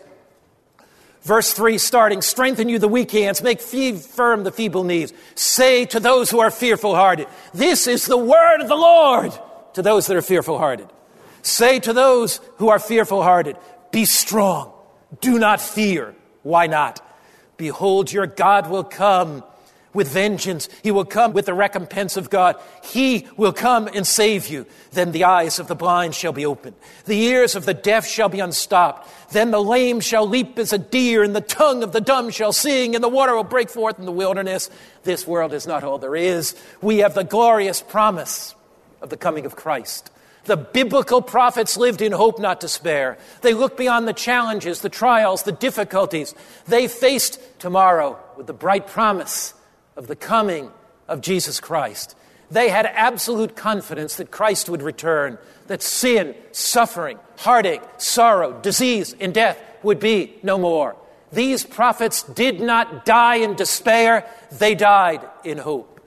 Verse 1.23 1.51
3 1.53 1.77
starting, 1.77 2.21
strengthen 2.21 2.69
you 2.69 2.79
the 2.79 2.87
weak 2.87 3.11
hands, 3.11 3.41
make 3.41 3.59
firm 3.59 4.43
the 4.43 4.51
feeble 4.51 4.83
knees. 4.83 5.13
Say 5.35 5.85
to 5.85 5.99
those 5.99 6.29
who 6.29 6.39
are 6.39 6.51
fearful 6.51 6.95
hearted, 6.95 7.27
this 7.53 7.87
is 7.87 8.05
the 8.05 8.17
word 8.17 8.61
of 8.61 8.67
the 8.67 8.75
Lord 8.75 9.37
to 9.73 9.81
those 9.81 10.07
that 10.07 10.15
are 10.15 10.21
fearful 10.21 10.57
hearted. 10.57 10.89
Say 11.41 11.79
to 11.79 11.93
those 11.93 12.39
who 12.57 12.69
are 12.69 12.79
fearful 12.79 13.23
hearted, 13.23 13.57
be 13.91 14.05
strong, 14.05 14.73
do 15.21 15.37
not 15.39 15.61
fear. 15.61 16.15
Why 16.43 16.67
not? 16.67 17.03
Behold, 17.57 18.11
your 18.11 18.27
God 18.27 18.69
will 18.69 18.83
come 18.83 19.43
with 19.97 20.07
vengeance. 20.07 20.69
He 20.83 20.91
will 20.91 21.03
come 21.03 21.33
with 21.33 21.47
the 21.47 21.53
recompense 21.55 22.15
of 22.15 22.29
God. 22.29 22.55
He 22.83 23.27
will 23.35 23.51
come 23.51 23.89
and 23.93 24.05
save 24.05 24.47
you. 24.47 24.67
Then 24.91 25.11
the 25.11 25.25
eyes 25.25 25.59
of 25.59 25.67
the 25.67 25.75
blind 25.75 26.15
shall 26.15 26.31
be 26.31 26.45
opened. 26.45 26.75
The 27.05 27.19
ears 27.19 27.55
of 27.55 27.65
the 27.65 27.73
deaf 27.73 28.07
shall 28.07 28.29
be 28.29 28.39
unstopped. 28.39 29.09
Then 29.33 29.51
the 29.51 29.61
lame 29.61 29.99
shall 29.99 30.27
leap 30.27 30.57
as 30.59 30.71
a 30.71 30.77
deer, 30.77 31.23
and 31.23 31.35
the 31.35 31.41
tongue 31.41 31.81
of 31.83 31.91
the 31.91 31.99
dumb 31.99 32.29
shall 32.29 32.53
sing, 32.53 32.93
and 32.95 33.03
the 33.03 33.09
water 33.09 33.35
will 33.35 33.43
break 33.43 33.69
forth 33.69 33.99
in 33.99 34.05
the 34.05 34.11
wilderness. 34.11 34.69
This 35.03 35.27
world 35.27 35.51
is 35.51 35.67
not 35.67 35.83
all 35.83 35.97
there 35.97 36.15
is. 36.15 36.55
We 36.81 36.99
have 36.99 37.15
the 37.15 37.23
glorious 37.23 37.81
promise 37.81 38.53
of 39.01 39.09
the 39.09 39.17
coming 39.17 39.45
of 39.47 39.55
Christ. 39.55 40.11
The 40.45 40.57
biblical 40.57 41.21
prophets 41.21 41.75
lived 41.75 42.01
in 42.01 42.13
hope, 42.13 42.39
not 42.39 42.61
despair. 42.61 43.17
They 43.41 43.53
looked 43.53 43.77
beyond 43.77 44.07
the 44.07 44.13
challenges, 44.13 44.79
the 44.79 44.89
trials, 44.89 45.43
the 45.43 45.51
difficulties. 45.51 46.35
They 46.67 46.87
faced 46.87 47.41
tomorrow 47.59 48.17
with 48.37 48.47
the 48.47 48.53
bright 48.53 48.87
promise 48.87 49.55
of 49.97 50.07
the 50.07 50.15
coming 50.15 50.71
of 51.07 51.19
Jesus 51.19 51.59
Christ. 51.59 52.15
They 52.49 52.69
had 52.69 52.85
absolute 52.85 53.55
confidence 53.55 54.15
that 54.15 54.31
Christ 54.31 54.69
would 54.69 54.81
return, 54.81 55.37
that 55.67 55.81
sin, 55.81 56.33
suffering, 56.53 57.19
heartache, 57.37 57.81
sorrow, 57.97 58.53
disease, 58.61 59.13
and 59.19 59.33
death 59.33 59.59
would 59.83 59.99
be 59.99 60.35
no 60.43 60.57
more. 60.57 60.95
These 61.31 61.65
prophets 61.65 62.23
did 62.23 62.61
not 62.61 63.05
die 63.05 63.35
in 63.37 63.55
despair, 63.55 64.25
they 64.51 64.75
died 64.75 65.27
in 65.43 65.57
hope. 65.57 65.99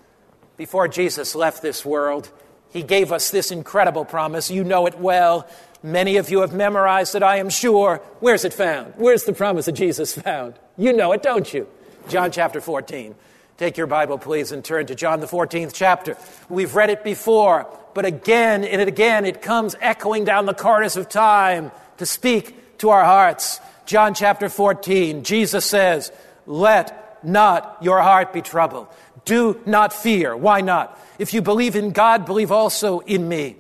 Before 0.57 0.89
Jesus 0.89 1.35
left 1.35 1.61
this 1.61 1.85
world, 1.85 2.31
he 2.71 2.83
gave 2.83 3.13
us 3.13 3.31
this 3.31 3.51
incredible 3.51 4.05
promise. 4.05 4.51
You 4.51 4.65
know 4.65 4.87
it 4.87 4.99
well. 4.99 5.47
Many 5.83 6.17
of 6.17 6.31
you 6.31 6.41
have 6.41 6.53
memorized 6.53 7.15
it, 7.15 7.23
I 7.23 7.37
am 7.37 7.51
sure. 7.51 8.01
Where's 8.21 8.45
it 8.45 8.55
found? 8.55 8.95
Where's 8.97 9.25
the 9.25 9.33
promise 9.33 9.69
of 9.69 9.75
Jesus 9.75 10.15
found? 10.15 10.55
You 10.79 10.93
know 10.93 11.13
it, 11.13 11.23
don't 11.23 11.53
you? 11.53 11.67
John 12.09 12.31
chapter 12.31 12.61
14. 12.61 13.15
Take 13.61 13.77
your 13.77 13.87
Bible, 13.87 14.17
please, 14.17 14.53
and 14.53 14.65
turn 14.65 14.87
to 14.87 14.95
John, 14.95 15.21
the 15.21 15.27
14th 15.27 15.73
chapter. 15.75 16.17
We've 16.49 16.75
read 16.75 16.89
it 16.89 17.05
before, 17.05 17.67
but 17.93 18.07
again 18.07 18.65
and 18.65 18.81
again 18.81 19.27
it 19.27 19.43
comes 19.43 19.77
echoing 19.83 20.25
down 20.25 20.47
the 20.47 20.55
corridors 20.55 20.97
of 20.97 21.11
time 21.11 21.71
to 21.99 22.07
speak 22.07 22.79
to 22.79 22.89
our 22.89 23.05
hearts. 23.05 23.61
John 23.85 24.15
chapter 24.15 24.49
14, 24.49 25.25
Jesus 25.25 25.67
says, 25.67 26.11
Let 26.47 27.23
not 27.23 27.77
your 27.83 28.01
heart 28.01 28.33
be 28.33 28.41
troubled. 28.41 28.89
Do 29.27 29.61
not 29.67 29.93
fear. 29.93 30.35
Why 30.35 30.63
not? 30.63 30.99
If 31.19 31.35
you 31.35 31.43
believe 31.43 31.77
in 31.77 31.91
God, 31.91 32.25
believe 32.25 32.51
also 32.51 33.01
in 33.01 33.29
me. 33.29 33.57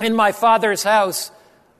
In 0.00 0.16
my 0.16 0.32
Father's 0.32 0.82
house 0.82 1.30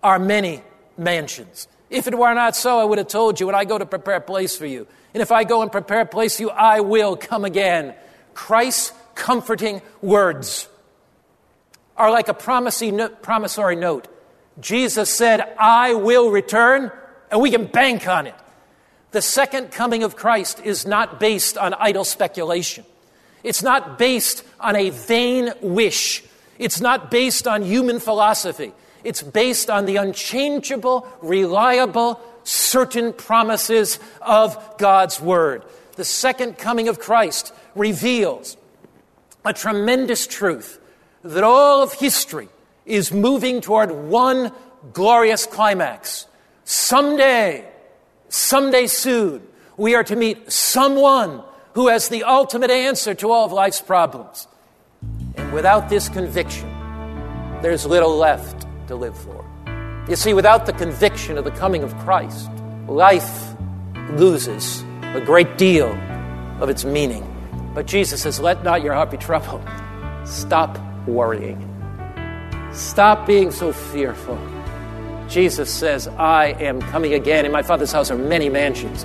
are 0.02 0.18
many 0.18 0.62
mansions. 0.98 1.68
If 1.88 2.06
it 2.06 2.18
were 2.18 2.34
not 2.34 2.54
so, 2.54 2.78
I 2.78 2.84
would 2.84 2.98
have 2.98 3.08
told 3.08 3.40
you, 3.40 3.48
and 3.48 3.56
I 3.56 3.64
go 3.64 3.78
to 3.78 3.86
prepare 3.86 4.16
a 4.16 4.20
place 4.20 4.58
for 4.58 4.66
you. 4.66 4.86
And 5.12 5.22
if 5.22 5.32
I 5.32 5.44
go 5.44 5.62
and 5.62 5.72
prepare 5.72 6.02
a 6.02 6.06
place 6.06 6.36
for 6.36 6.42
you, 6.42 6.50
I 6.50 6.80
will 6.80 7.16
come 7.16 7.44
again. 7.44 7.94
Christ's 8.34 8.92
comforting 9.14 9.82
words 10.00 10.68
are 11.96 12.10
like 12.10 12.28
a 12.28 12.34
promissory 12.34 13.76
note. 13.76 14.08
Jesus 14.60 15.10
said, 15.10 15.54
I 15.58 15.94
will 15.94 16.30
return, 16.30 16.92
and 17.30 17.40
we 17.40 17.50
can 17.50 17.66
bank 17.66 18.06
on 18.08 18.26
it. 18.26 18.34
The 19.10 19.20
second 19.20 19.72
coming 19.72 20.02
of 20.02 20.16
Christ 20.16 20.60
is 20.64 20.86
not 20.86 21.18
based 21.18 21.58
on 21.58 21.74
idle 21.74 22.04
speculation. 22.04 22.84
It's 23.42 23.62
not 23.62 23.98
based 23.98 24.44
on 24.60 24.76
a 24.76 24.90
vain 24.90 25.52
wish. 25.60 26.22
It's 26.58 26.80
not 26.80 27.10
based 27.10 27.48
on 27.48 27.62
human 27.62 27.98
philosophy. 27.98 28.72
It's 29.02 29.22
based 29.22 29.70
on 29.70 29.86
the 29.86 29.96
unchangeable, 29.96 31.08
reliable, 31.22 32.20
certain 32.50 33.12
promises 33.12 34.00
of 34.20 34.76
God's 34.76 35.20
Word. 35.20 35.62
The 35.94 36.04
second 36.04 36.58
coming 36.58 36.88
of 36.88 36.98
Christ 36.98 37.54
reveals 37.74 38.56
a 39.44 39.52
tremendous 39.52 40.26
truth 40.26 40.80
that 41.22 41.44
all 41.44 41.82
of 41.82 41.92
history 41.92 42.48
is 42.84 43.12
moving 43.12 43.60
toward 43.60 43.92
one 43.92 44.52
glorious 44.92 45.46
climax. 45.46 46.26
Someday, 46.64 47.68
someday 48.28 48.86
soon, 48.86 49.46
we 49.76 49.94
are 49.94 50.04
to 50.04 50.16
meet 50.16 50.50
someone 50.50 51.42
who 51.74 51.88
has 51.88 52.08
the 52.08 52.24
ultimate 52.24 52.70
answer 52.70 53.14
to 53.14 53.30
all 53.30 53.44
of 53.44 53.52
life's 53.52 53.80
problems. 53.80 54.48
And 55.36 55.52
without 55.52 55.88
this 55.88 56.08
conviction, 56.08 56.68
there's 57.62 57.86
little 57.86 58.16
left 58.16 58.66
to 58.88 58.96
live 58.96 59.16
for. 59.16 59.39
You 60.10 60.16
see, 60.16 60.34
without 60.34 60.66
the 60.66 60.72
conviction 60.72 61.38
of 61.38 61.44
the 61.44 61.52
coming 61.52 61.84
of 61.84 61.96
Christ, 61.98 62.50
life 62.88 63.54
loses 64.14 64.82
a 65.14 65.22
great 65.24 65.56
deal 65.56 65.92
of 66.60 66.68
its 66.68 66.84
meaning. 66.84 67.24
But 67.76 67.86
Jesus 67.86 68.22
says, 68.22 68.40
Let 68.40 68.64
not 68.64 68.82
your 68.82 68.92
heart 68.92 69.12
be 69.12 69.18
troubled. 69.18 69.62
Stop 70.24 70.80
worrying. 71.06 71.64
Stop 72.72 73.24
being 73.24 73.52
so 73.52 73.72
fearful. 73.72 74.36
Jesus 75.28 75.72
says, 75.72 76.08
I 76.08 76.56
am 76.58 76.82
coming 76.82 77.14
again. 77.14 77.46
In 77.46 77.52
my 77.52 77.62
Father's 77.62 77.92
house 77.92 78.10
are 78.10 78.18
many 78.18 78.48
mansions. 78.48 79.04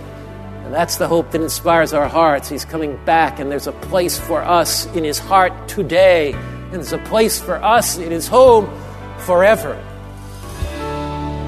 And 0.64 0.74
that's 0.74 0.96
the 0.96 1.08
hope 1.08 1.30
that 1.34 1.42
inspires 1.42 1.94
our 1.94 2.08
hearts. 2.08 2.50
He's 2.50 2.66
coming 2.66 2.98
back, 3.06 3.38
and 3.40 3.52
there's 3.52 3.68
a 3.68 3.74
place 3.74 4.18
for 4.18 4.42
us 4.42 4.88
in 4.96 5.04
His 5.04 5.20
heart 5.20 5.68
today, 5.68 6.34
and 6.34 6.74
there's 6.74 6.94
a 6.94 6.98
place 6.98 7.40
for 7.40 7.64
us 7.64 8.00
in 8.00 8.10
His 8.10 8.28
home 8.28 8.68
forever. 9.20 9.80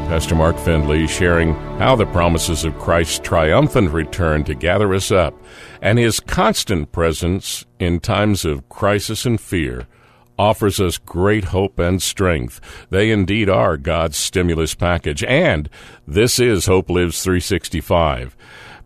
Pastor 0.07 0.35
Mark 0.35 0.57
Finley 0.57 1.05
sharing 1.05 1.53
how 1.79 1.93
the 1.93 2.05
promises 2.05 2.63
of 2.63 2.79
Christ's 2.79 3.19
triumphant 3.19 3.91
return 3.91 4.45
to 4.45 4.55
gather 4.55 4.93
us 4.93 5.11
up 5.11 5.35
and 5.81 5.99
his 5.99 6.21
constant 6.21 6.93
presence 6.93 7.65
in 7.77 7.99
times 7.99 8.45
of 8.45 8.69
crisis 8.69 9.25
and 9.25 9.39
fear 9.39 9.85
offers 10.39 10.79
us 10.79 10.97
great 10.97 11.45
hope 11.45 11.77
and 11.77 12.01
strength. 12.01 12.61
They 12.89 13.11
indeed 13.11 13.49
are 13.49 13.75
God's 13.75 14.15
stimulus 14.15 14.75
package, 14.75 15.25
and 15.25 15.69
this 16.07 16.39
is 16.39 16.67
Hope 16.67 16.89
Lives 16.89 17.21
365. 17.21 18.37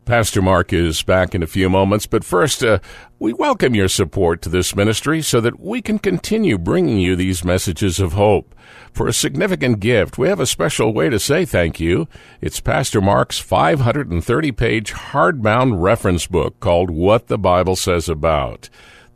Pastor 0.06 0.42
Mark 0.42 0.74
is 0.74 1.04
back 1.04 1.36
in 1.36 1.44
a 1.44 1.48
few 1.48 1.70
moments, 1.70 2.08
but 2.08 2.24
first, 2.24 2.64
uh, 2.64 2.80
we 3.20 3.34
welcome 3.34 3.76
your 3.76 3.88
support 3.88 4.42
to 4.42 4.50
this 4.50 4.76
ministry 4.76 5.22
so 5.22 5.40
that 5.40 5.60
we 5.60 5.80
can 5.80 6.00
continue 6.00 6.58
bringing 6.58 6.98
you 6.98 7.16
these 7.16 7.46
messages 7.46 8.00
of 8.00 8.14
hope. 8.14 8.56
For 8.92 9.08
a 9.08 9.14
significant 9.14 9.80
gift, 9.80 10.18
we 10.18 10.28
have 10.28 10.40
a 10.40 10.48
special 10.48 10.92
way 10.92 11.10
to 11.10 11.20
say 11.20 11.46
thank 11.46 11.80
you. 11.80 12.08
It's 12.42 12.60
Pastor 12.60 13.00
Mark's 13.00 13.38
530 13.38 14.52
page 14.52 14.92
hardbound 14.92 15.80
reference 15.82 16.26
book 16.26 16.60
called 16.60 16.90
What 16.90 17.28
the 17.28 17.38
Bible 17.38 17.76
Says 17.76 18.10
About. 18.10 18.70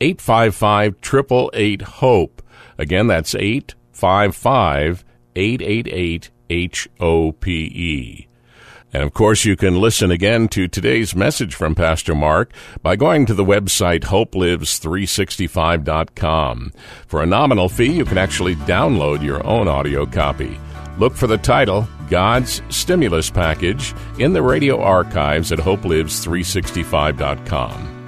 855 0.00 0.96
888 1.02 1.82
HOPE. 1.82 2.42
Again, 2.78 3.06
that's 3.06 3.34
855 3.34 5.04
888 5.36 6.30
H 6.48 6.88
O 6.98 7.32
P 7.32 7.52
E. 7.52 8.26
And 8.92 9.04
of 9.04 9.14
course, 9.14 9.44
you 9.44 9.54
can 9.56 9.80
listen 9.80 10.10
again 10.10 10.48
to 10.48 10.66
today's 10.66 11.14
message 11.14 11.54
from 11.54 11.76
Pastor 11.76 12.12
Mark 12.14 12.52
by 12.82 12.96
going 12.96 13.24
to 13.26 13.34
the 13.34 13.44
website 13.44 14.04
hopelives365.com. 14.04 16.72
For 17.06 17.22
a 17.22 17.26
nominal 17.26 17.68
fee, 17.68 17.92
you 17.92 18.04
can 18.04 18.18
actually 18.18 18.56
download 18.56 19.22
your 19.22 19.46
own 19.46 19.68
audio 19.68 20.06
copy. 20.06 20.58
Look 20.98 21.14
for 21.14 21.28
the 21.28 21.38
title, 21.38 21.86
God's 22.08 22.62
Stimulus 22.68 23.30
Package, 23.30 23.94
in 24.18 24.32
the 24.32 24.42
radio 24.42 24.82
archives 24.82 25.52
at 25.52 25.60
hopelives365.com. 25.60 27.99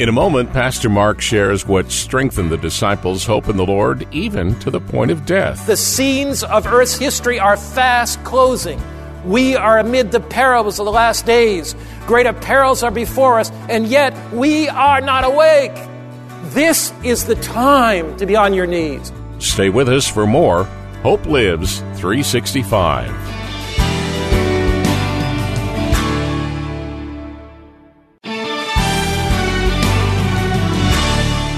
In 0.00 0.08
a 0.08 0.12
moment, 0.12 0.52
Pastor 0.52 0.88
Mark 0.88 1.20
shares 1.20 1.68
what 1.68 1.92
strengthened 1.92 2.50
the 2.50 2.56
disciples' 2.56 3.24
hope 3.24 3.48
in 3.48 3.56
the 3.56 3.64
Lord, 3.64 4.08
even 4.10 4.58
to 4.58 4.68
the 4.68 4.80
point 4.80 5.12
of 5.12 5.24
death. 5.24 5.68
The 5.68 5.76
scenes 5.76 6.42
of 6.42 6.66
Earth's 6.66 6.96
history 6.96 7.38
are 7.38 7.56
fast 7.56 8.22
closing. 8.24 8.82
We 9.24 9.54
are 9.54 9.78
amid 9.78 10.10
the 10.10 10.18
perils 10.18 10.80
of 10.80 10.86
the 10.86 10.90
last 10.90 11.26
days. 11.26 11.76
Greater 12.08 12.32
perils 12.32 12.82
are 12.82 12.90
before 12.90 13.38
us, 13.38 13.52
and 13.68 13.86
yet 13.86 14.12
we 14.32 14.68
are 14.68 15.00
not 15.00 15.22
awake. 15.22 15.72
This 16.46 16.92
is 17.04 17.26
the 17.26 17.36
time 17.36 18.16
to 18.16 18.26
be 18.26 18.34
on 18.34 18.52
your 18.52 18.66
knees. 18.66 19.12
Stay 19.38 19.70
with 19.70 19.88
us 19.88 20.08
for 20.08 20.26
more 20.26 20.64
Hope 21.04 21.24
Lives 21.26 21.78
365. 22.00 23.33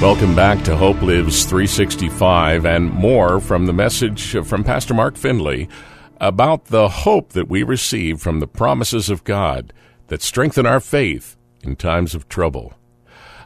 Welcome 0.06 0.36
back 0.36 0.62
to 0.66 0.76
Hope 0.76 1.02
Lives 1.02 1.44
365 1.46 2.64
and 2.64 2.92
more 2.92 3.40
from 3.40 3.66
the 3.66 3.72
message 3.72 4.36
from 4.46 4.62
Pastor 4.62 4.94
Mark 4.94 5.16
Finley 5.16 5.68
about 6.20 6.66
the 6.66 6.88
hope 6.88 7.30
that 7.30 7.48
we 7.48 7.64
receive 7.64 8.20
from 8.20 8.38
the 8.38 8.46
promises 8.46 9.10
of 9.10 9.25
God 9.25 9.72
that 10.06 10.22
strengthen 10.22 10.64
our 10.64 10.78
faith 10.78 11.36
in 11.64 11.75
times 11.75 12.14
of 12.14 12.28
trouble. 12.28 12.75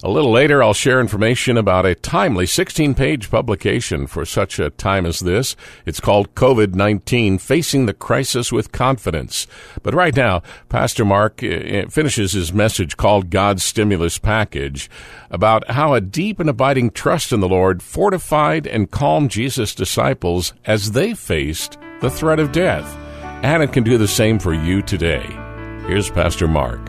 A 0.03 0.09
little 0.09 0.31
later, 0.31 0.63
I'll 0.63 0.73
share 0.73 0.99
information 0.99 1.59
about 1.59 1.85
a 1.85 1.95
timely 1.95 2.47
16 2.47 2.95
page 2.95 3.31
publication 3.31 4.07
for 4.07 4.25
such 4.25 4.59
a 4.59 4.71
time 4.71 5.05
as 5.05 5.21
this. 5.21 5.57
It's 5.85 6.01
called 6.01 6.35
COVID 6.35 6.75
19 6.75 7.37
Facing 7.37 7.85
the 7.85 7.93
Crisis 7.93 8.51
with 8.51 8.73
Confidence. 8.73 9.47
But 9.83 9.93
right 9.93 10.17
now, 10.17 10.43
Pastor 10.71 11.05
Mark 11.05 11.43
uh, 11.43 11.49
uh, 11.49 11.89
finishes 11.91 12.33
his 12.33 12.51
message 12.51 12.97
called 12.97 13.29
God's 13.29 13.63
Stimulus 13.63 14.17
Package 14.17 14.89
about 15.31 15.71
how 15.71 15.93
a 15.93 16.01
deep 16.01 16.41
and 16.41 16.49
abiding 16.49 16.93
trust 16.93 17.31
in 17.31 17.41
the 17.41 17.49
Lord 17.49 17.83
fortified 17.83 18.67
and 18.67 18.91
calmed 18.91 19.31
Jesus' 19.31 19.75
disciples 19.75 20.55
as 20.65 20.93
they 20.93 21.13
faced 21.13 21.77
the 22.01 22.11
threat 22.11 22.41
of 22.41 22.53
death. 22.53 22.97
And 23.43 23.63
it 23.63 23.75
can 23.75 23.85
do 23.85 23.99
the 23.99 24.09
same 24.09 24.39
for 24.39 24.55
you 24.55 24.81
today. 24.81 25.27
Here's 25.87 26.09
Pastor 26.09 26.49
Mark. 26.49 26.81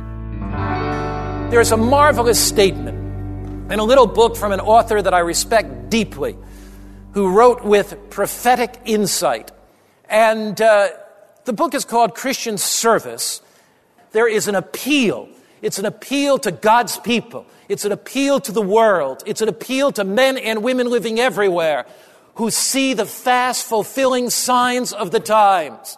There's 1.51 1.73
a 1.73 1.77
marvelous 1.77 2.39
statement 2.39 3.00
in 3.71 3.79
a 3.79 3.83
little 3.83 4.07
book 4.07 4.35
from 4.35 4.51
an 4.51 4.59
author 4.59 5.01
that 5.01 5.13
I 5.13 5.19
respect 5.19 5.89
deeply, 5.89 6.37
who 7.13 7.33
wrote 7.33 7.63
with 7.63 8.09
prophetic 8.09 8.79
insight. 8.85 9.51
And 10.09 10.59
uh, 10.59 10.89
the 11.45 11.53
book 11.53 11.73
is 11.73 11.85
called 11.85 12.13
Christian 12.13 12.57
Service. 12.57 13.41
There 14.11 14.27
is 14.27 14.49
an 14.49 14.55
appeal. 14.55 15.29
It's 15.61 15.79
an 15.79 15.85
appeal 15.85 16.37
to 16.39 16.51
God's 16.51 16.97
people. 16.97 17.45
It's 17.69 17.85
an 17.85 17.93
appeal 17.93 18.41
to 18.41 18.51
the 18.51 18.61
world. 18.61 19.23
It's 19.25 19.41
an 19.41 19.47
appeal 19.47 19.93
to 19.93 20.03
men 20.03 20.37
and 20.37 20.63
women 20.63 20.89
living 20.89 21.19
everywhere 21.19 21.85
who 22.35 22.51
see 22.51 22.93
the 22.93 23.05
fast 23.05 23.65
fulfilling 23.65 24.29
signs 24.29 24.91
of 24.91 25.11
the 25.11 25.19
times. 25.19 25.97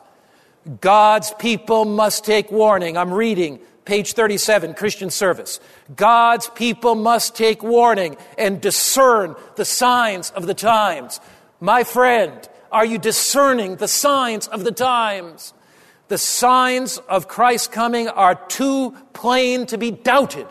God's 0.79 1.33
people 1.39 1.85
must 1.85 2.23
take 2.23 2.51
warning. 2.51 2.97
I'm 2.97 3.13
reading 3.13 3.59
page 3.85 4.13
37, 4.13 4.73
Christian 4.73 5.09
Service. 5.09 5.59
God's 5.95 6.47
people 6.49 6.95
must 6.95 7.35
take 7.35 7.63
warning 7.63 8.17
and 8.37 8.61
discern 8.61 9.35
the 9.55 9.65
signs 9.65 10.31
of 10.31 10.47
the 10.47 10.53
times. 10.53 11.19
My 11.59 11.83
friend, 11.83 12.47
are 12.71 12.85
you 12.85 12.97
discerning 12.97 13.75
the 13.75 13.87
signs 13.87 14.47
of 14.47 14.63
the 14.63 14.71
times? 14.71 15.53
The 16.07 16.17
signs 16.17 16.97
of 16.97 17.27
Christ's 17.27 17.67
coming 17.67 18.07
are 18.07 18.35
too 18.35 18.95
plain 19.13 19.65
to 19.67 19.77
be 19.77 19.91
doubted. 19.91 20.47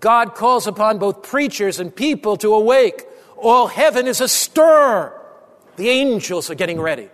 God 0.00 0.34
calls 0.34 0.66
upon 0.66 0.98
both 0.98 1.22
preachers 1.22 1.80
and 1.80 1.94
people 1.94 2.36
to 2.38 2.54
awake. 2.54 3.06
All 3.36 3.66
heaven 3.66 4.06
is 4.06 4.20
astir. 4.20 5.12
The 5.76 5.88
angels 5.88 6.50
are 6.50 6.54
getting 6.54 6.80
ready. 6.80 7.08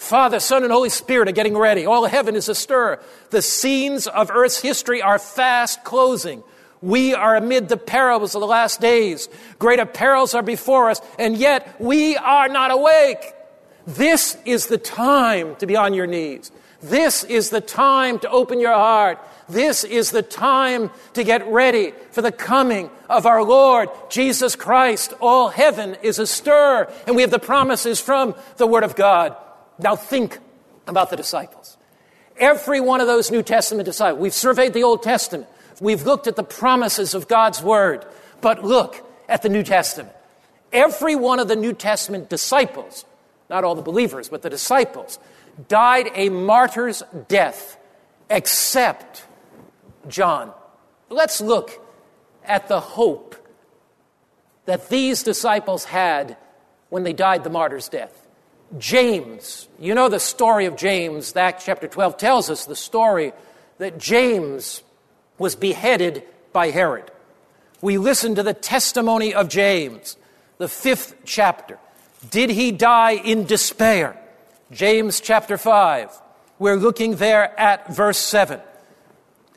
Father, 0.00 0.40
Son, 0.40 0.64
and 0.64 0.72
Holy 0.72 0.88
Spirit 0.88 1.28
are 1.28 1.32
getting 1.32 1.56
ready. 1.56 1.84
All 1.84 2.06
heaven 2.06 2.34
is 2.34 2.48
astir. 2.48 2.98
The 3.28 3.42
scenes 3.42 4.06
of 4.06 4.30
earth's 4.30 4.58
history 4.58 5.02
are 5.02 5.18
fast 5.18 5.84
closing. 5.84 6.42
We 6.80 7.14
are 7.14 7.36
amid 7.36 7.68
the 7.68 7.76
perils 7.76 8.34
of 8.34 8.40
the 8.40 8.46
last 8.46 8.80
days. 8.80 9.28
Greater 9.58 9.84
perils 9.84 10.34
are 10.34 10.42
before 10.42 10.88
us, 10.88 11.02
and 11.18 11.36
yet 11.36 11.76
we 11.78 12.16
are 12.16 12.48
not 12.48 12.70
awake. 12.70 13.34
This 13.86 14.38
is 14.46 14.68
the 14.68 14.78
time 14.78 15.54
to 15.56 15.66
be 15.66 15.76
on 15.76 15.92
your 15.92 16.06
knees. 16.06 16.50
This 16.82 17.22
is 17.22 17.50
the 17.50 17.60
time 17.60 18.18
to 18.20 18.30
open 18.30 18.58
your 18.58 18.72
heart. 18.72 19.18
This 19.50 19.84
is 19.84 20.12
the 20.12 20.22
time 20.22 20.90
to 21.12 21.22
get 21.22 21.46
ready 21.46 21.92
for 22.10 22.22
the 22.22 22.32
coming 22.32 22.88
of 23.10 23.26
our 23.26 23.44
Lord 23.44 23.90
Jesus 24.08 24.56
Christ. 24.56 25.12
All 25.20 25.50
heaven 25.50 25.98
is 26.02 26.18
astir, 26.18 26.90
and 27.06 27.14
we 27.14 27.22
have 27.22 27.30
the 27.30 27.38
promises 27.38 28.00
from 28.00 28.34
the 28.56 28.66
Word 28.66 28.82
of 28.82 28.96
God. 28.96 29.36
Now 29.82 29.96
think 29.96 30.38
about 30.86 31.10
the 31.10 31.16
disciples. 31.16 31.76
Every 32.36 32.80
one 32.80 33.00
of 33.00 33.06
those 33.06 33.30
New 33.30 33.42
Testament 33.42 33.84
disciples, 33.86 34.20
we've 34.20 34.34
surveyed 34.34 34.72
the 34.72 34.82
Old 34.82 35.02
Testament, 35.02 35.46
we've 35.80 36.02
looked 36.02 36.26
at 36.26 36.36
the 36.36 36.42
promises 36.44 37.14
of 37.14 37.28
God's 37.28 37.62
Word, 37.62 38.04
but 38.40 38.64
look 38.64 39.04
at 39.28 39.42
the 39.42 39.48
New 39.48 39.62
Testament. 39.62 40.14
Every 40.72 41.16
one 41.16 41.38
of 41.38 41.48
the 41.48 41.56
New 41.56 41.72
Testament 41.72 42.28
disciples, 42.28 43.04
not 43.48 43.64
all 43.64 43.74
the 43.74 43.82
believers, 43.82 44.28
but 44.28 44.42
the 44.42 44.50
disciples, 44.50 45.18
died 45.68 46.10
a 46.14 46.28
martyr's 46.28 47.02
death, 47.28 47.76
except 48.30 49.24
John. 50.08 50.52
Let's 51.08 51.40
look 51.40 51.84
at 52.44 52.68
the 52.68 52.80
hope 52.80 53.36
that 54.64 54.88
these 54.88 55.22
disciples 55.22 55.84
had 55.84 56.36
when 56.88 57.02
they 57.02 57.12
died 57.12 57.44
the 57.44 57.50
martyr's 57.50 57.88
death. 57.88 58.28
James, 58.78 59.68
you 59.78 59.94
know 59.94 60.08
the 60.08 60.20
story 60.20 60.66
of 60.66 60.76
James. 60.76 61.34
Acts 61.34 61.64
chapter 61.64 61.88
12 61.88 62.16
tells 62.16 62.50
us 62.50 62.66
the 62.66 62.76
story 62.76 63.32
that 63.78 63.98
James 63.98 64.82
was 65.38 65.56
beheaded 65.56 66.22
by 66.52 66.70
Herod. 66.70 67.10
We 67.80 67.98
listen 67.98 68.34
to 68.34 68.42
the 68.42 68.54
testimony 68.54 69.34
of 69.34 69.48
James, 69.48 70.16
the 70.58 70.68
fifth 70.68 71.16
chapter. 71.24 71.78
Did 72.30 72.50
he 72.50 72.70
die 72.72 73.12
in 73.12 73.44
despair? 73.44 74.20
James 74.70 75.20
chapter 75.20 75.56
5. 75.56 76.10
We're 76.58 76.76
looking 76.76 77.16
there 77.16 77.58
at 77.58 77.94
verse 77.94 78.18
7. 78.18 78.60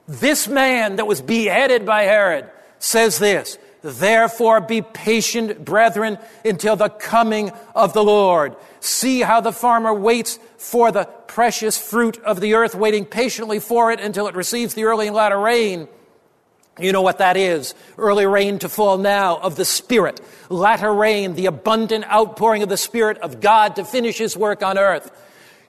This 0.08 0.47
man 0.47 0.95
that 0.95 1.06
was 1.06 1.21
beheaded 1.21 1.86
by 1.86 2.04
Herod 2.04 2.49
says 2.80 3.19
this 3.19 3.58
Therefore 3.84 4.62
be 4.62 4.82
patient, 4.82 5.63
brethren, 5.65 6.17
until 6.46 6.78
the 6.78 6.89
coming 6.89 7.52
of 7.76 7.93
the 7.93 8.04
Lord. 8.04 8.56
See 8.80 9.19
how 9.19 9.41
the 9.41 9.52
farmer 9.52 9.93
waits 9.93 10.39
for 10.58 10.91
the 10.91 11.04
precious 11.28 11.78
fruit 11.78 12.17
of 12.24 12.39
the 12.39 12.54
earth, 12.54 12.76
waiting 12.76 13.06
patiently 13.06 13.60
for 13.60 13.91
it 13.91 14.00
until 14.00 14.28
it 14.28 14.36
receives 14.36 14.74
the 14.74 14.86
early 14.86 15.08
and 15.08 15.15
latter 15.15 15.38
rain. 15.38 15.89
You 16.80 16.91
know 16.91 17.02
what 17.02 17.19
that 17.19 17.38
is. 17.38 17.76
Early 17.98 18.26
rain 18.26 18.58
to 18.60 18.69
fall 18.69 18.98
now 18.98 19.38
of 19.38 19.58
the 19.58 19.65
Spirit. 19.65 20.22
Latter 20.50 20.93
rain, 20.93 21.36
the 21.36 21.46
abundant 21.46 22.06
outpouring 22.06 22.63
of 22.63 22.69
the 22.69 22.78
Spirit 22.78 23.17
of 23.17 23.41
God 23.41 23.76
to 23.76 23.86
finish 23.86 24.17
His 24.17 24.36
work 24.38 24.63
on 24.63 24.78
earth. 24.78 25.12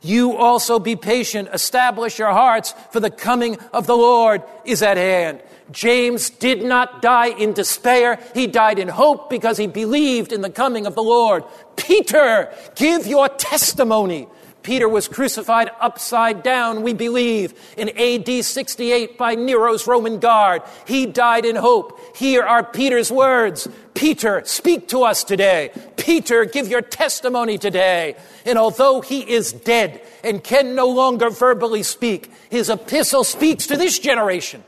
You 0.05 0.37
also 0.37 0.79
be 0.79 0.97
patient, 0.97 1.49
establish 1.53 2.19
your 2.19 2.31
hearts, 2.31 2.75
for 2.91 3.01
the 3.01 3.11
coming 3.11 3.57
of 3.73 3.87
the 3.87 3.97
Lord 3.97 4.43
is 4.65 4.83
at 4.83 4.99
hand. 4.99 5.41
James 5.73 6.29
did 6.29 6.63
not 6.63 7.01
die 7.01 7.29
in 7.29 7.55
despair. 7.55 8.21
He 8.35 8.47
died 8.47 8.79
in 8.79 8.89
hope 8.89 9.31
because 9.31 9.57
he 9.57 9.67
believed 9.67 10.31
in 10.31 10.43
the 10.43 10.51
coming 10.51 10.87
of 10.87 10.95
the 10.95 11.03
Lord. 11.03 11.43
Peter, 11.77 12.55
give 12.75 13.07
your 13.07 13.31
testimony. 13.31 14.29
Peter 14.63 14.89
was 14.89 15.09
crucified 15.09 15.71
upside 15.79 16.43
down, 16.43 16.83
we 16.83 16.95
believe, 16.95 17.53
in 17.77 17.91
AD 17.99 18.45
68 18.45 19.19
by 19.19 19.35
Nero's 19.35 19.87
Roman 19.87 20.19
guard. 20.19 20.63
He 20.87 21.05
died 21.05 21.45
in 21.45 21.55
hope. 21.55 22.17
Here 22.17 22.43
are 22.43 22.65
Peter's 22.65 23.13
words. 23.13 23.69
Peter, 23.95 24.43
speak 24.45 24.89
to 24.89 25.05
us 25.05 25.23
today. 25.23 25.71
Peter, 25.97 26.45
give 26.45 26.69
your 26.69 26.83
testimony 26.83 27.59
today. 27.59 28.17
And 28.45 28.59
although 28.59 29.01
he 29.01 29.21
is 29.21 29.53
dead 29.53 30.03
and 30.25 30.43
can 30.43 30.75
no 30.75 30.89
longer 30.89 31.31
verbally 31.31 31.85
speak, 31.85 32.31
his 32.51 32.69
epistle 32.69 33.25
speaks 33.25 33.69
to 33.69 33.77
this 33.77 33.99
generation. 33.99 34.65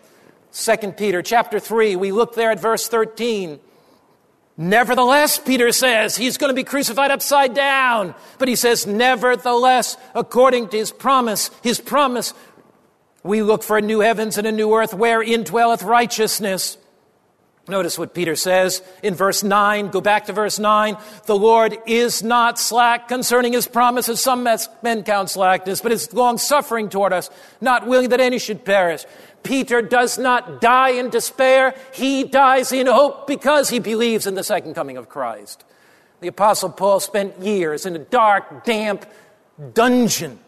2 0.52 0.92
Peter 0.92 1.22
chapter 1.22 1.58
3, 1.58 1.96
we 1.96 2.12
look 2.12 2.34
there 2.34 2.52
at 2.52 2.60
verse 2.60 2.88
13. 2.88 3.58
Nevertheless, 4.56 5.38
Peter 5.38 5.70
says, 5.70 6.16
he's 6.16 6.38
going 6.38 6.48
to 6.48 6.54
be 6.54 6.64
crucified 6.64 7.10
upside 7.10 7.52
down. 7.52 8.14
But 8.38 8.48
he 8.48 8.56
says, 8.56 8.86
nevertheless, 8.86 9.98
according 10.14 10.68
to 10.68 10.78
his 10.78 10.92
promise, 10.92 11.50
his 11.62 11.78
promise, 11.78 12.32
we 13.22 13.42
look 13.42 13.62
for 13.62 13.76
a 13.76 13.82
new 13.82 14.00
heavens 14.00 14.38
and 14.38 14.46
a 14.46 14.52
new 14.52 14.72
earth 14.72 14.94
wherein 14.94 15.42
dwelleth 15.42 15.82
righteousness. 15.82 16.78
Notice 17.68 17.98
what 17.98 18.14
Peter 18.14 18.36
says 18.36 18.80
in 19.02 19.14
verse 19.14 19.42
9. 19.42 19.88
Go 19.88 20.00
back 20.00 20.26
to 20.26 20.32
verse 20.32 20.58
9. 20.58 20.96
The 21.24 21.36
Lord 21.36 21.76
is 21.86 22.22
not 22.22 22.60
slack 22.60 23.08
concerning 23.08 23.52
his 23.52 23.66
promises. 23.66 24.20
Some 24.20 24.44
men 24.44 25.02
count 25.02 25.30
slackness, 25.30 25.80
but 25.80 25.90
is 25.90 26.12
long 26.12 26.38
suffering 26.38 26.88
toward 26.88 27.12
us, 27.12 27.28
not 27.60 27.86
willing 27.86 28.10
that 28.10 28.20
any 28.20 28.38
should 28.38 28.64
perish, 28.64 29.04
Peter 29.46 29.80
does 29.80 30.18
not 30.18 30.60
die 30.60 30.90
in 30.90 31.08
despair. 31.08 31.74
He 31.92 32.24
dies 32.24 32.72
in 32.72 32.88
hope 32.88 33.26
because 33.26 33.70
he 33.70 33.78
believes 33.78 34.26
in 34.26 34.34
the 34.34 34.42
second 34.42 34.74
coming 34.74 34.96
of 34.96 35.08
Christ. 35.08 35.64
The 36.20 36.28
Apostle 36.28 36.70
Paul 36.70 36.98
spent 36.98 37.40
years 37.40 37.86
in 37.86 37.94
a 37.94 38.00
dark, 38.00 38.64
damp 38.64 39.06
dungeon 39.74 40.40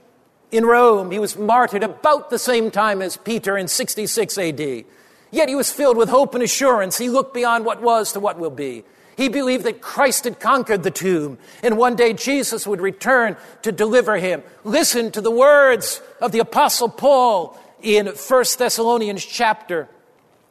in 0.50 0.64
Rome. 0.64 1.10
He 1.10 1.18
was 1.18 1.36
martyred 1.36 1.84
about 1.84 2.30
the 2.30 2.38
same 2.38 2.70
time 2.70 3.00
as 3.00 3.16
Peter 3.16 3.56
in 3.56 3.68
66 3.68 4.38
AD. 4.38 4.84
Yet 5.30 5.48
he 5.48 5.54
was 5.54 5.70
filled 5.70 5.96
with 5.96 6.08
hope 6.08 6.34
and 6.34 6.42
assurance. 6.42 6.98
He 6.98 7.08
looked 7.08 7.34
beyond 7.34 7.64
what 7.64 7.82
was 7.82 8.12
to 8.12 8.20
what 8.20 8.38
will 8.38 8.50
be. 8.50 8.84
He 9.16 9.28
believed 9.28 9.64
that 9.64 9.80
Christ 9.80 10.24
had 10.24 10.38
conquered 10.38 10.84
the 10.84 10.92
tomb, 10.92 11.38
and 11.62 11.76
one 11.76 11.96
day 11.96 12.12
Jesus 12.12 12.68
would 12.68 12.80
return 12.80 13.36
to 13.62 13.72
deliver 13.72 14.16
him. 14.16 14.44
Listen 14.62 15.10
to 15.10 15.20
the 15.20 15.30
words 15.30 16.00
of 16.20 16.30
the 16.30 16.38
Apostle 16.38 16.88
Paul 16.88 17.58
in 17.82 18.06
1 18.06 18.44
Thessalonians 18.58 19.24
chapter 19.24 19.88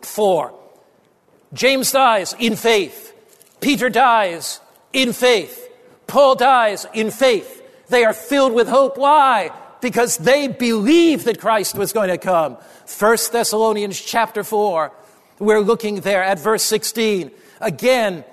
4. 0.01 0.53
James 1.53 1.91
dies 1.93 2.35
in 2.37 2.57
faith. 2.57 3.13
Peter 3.61 3.89
dies 3.89 4.59
in 4.91 5.13
faith. 5.13 5.69
Paul 6.05 6.35
dies 6.35 6.85
in 6.93 7.09
faith. 7.09 7.63
They 7.87 8.03
are 8.03 8.13
filled 8.13 8.53
with 8.53 8.67
hope. 8.67 8.97
Why? 8.97 9.51
Because 9.81 10.17
they 10.17 10.47
believed 10.47 11.25
that 11.25 11.39
Christ 11.39 11.75
was 11.75 11.93
going 11.93 12.09
to 12.09 12.17
come. 12.17 12.57
1 12.99 13.17
Thessalonians 13.31 13.99
chapter 13.99 14.43
4. 14.43 14.91
We're 15.39 15.61
looking 15.61 16.01
there 16.01 16.23
at 16.23 16.39
verse 16.39 16.63
16. 16.63 17.31
Again, 17.61 18.25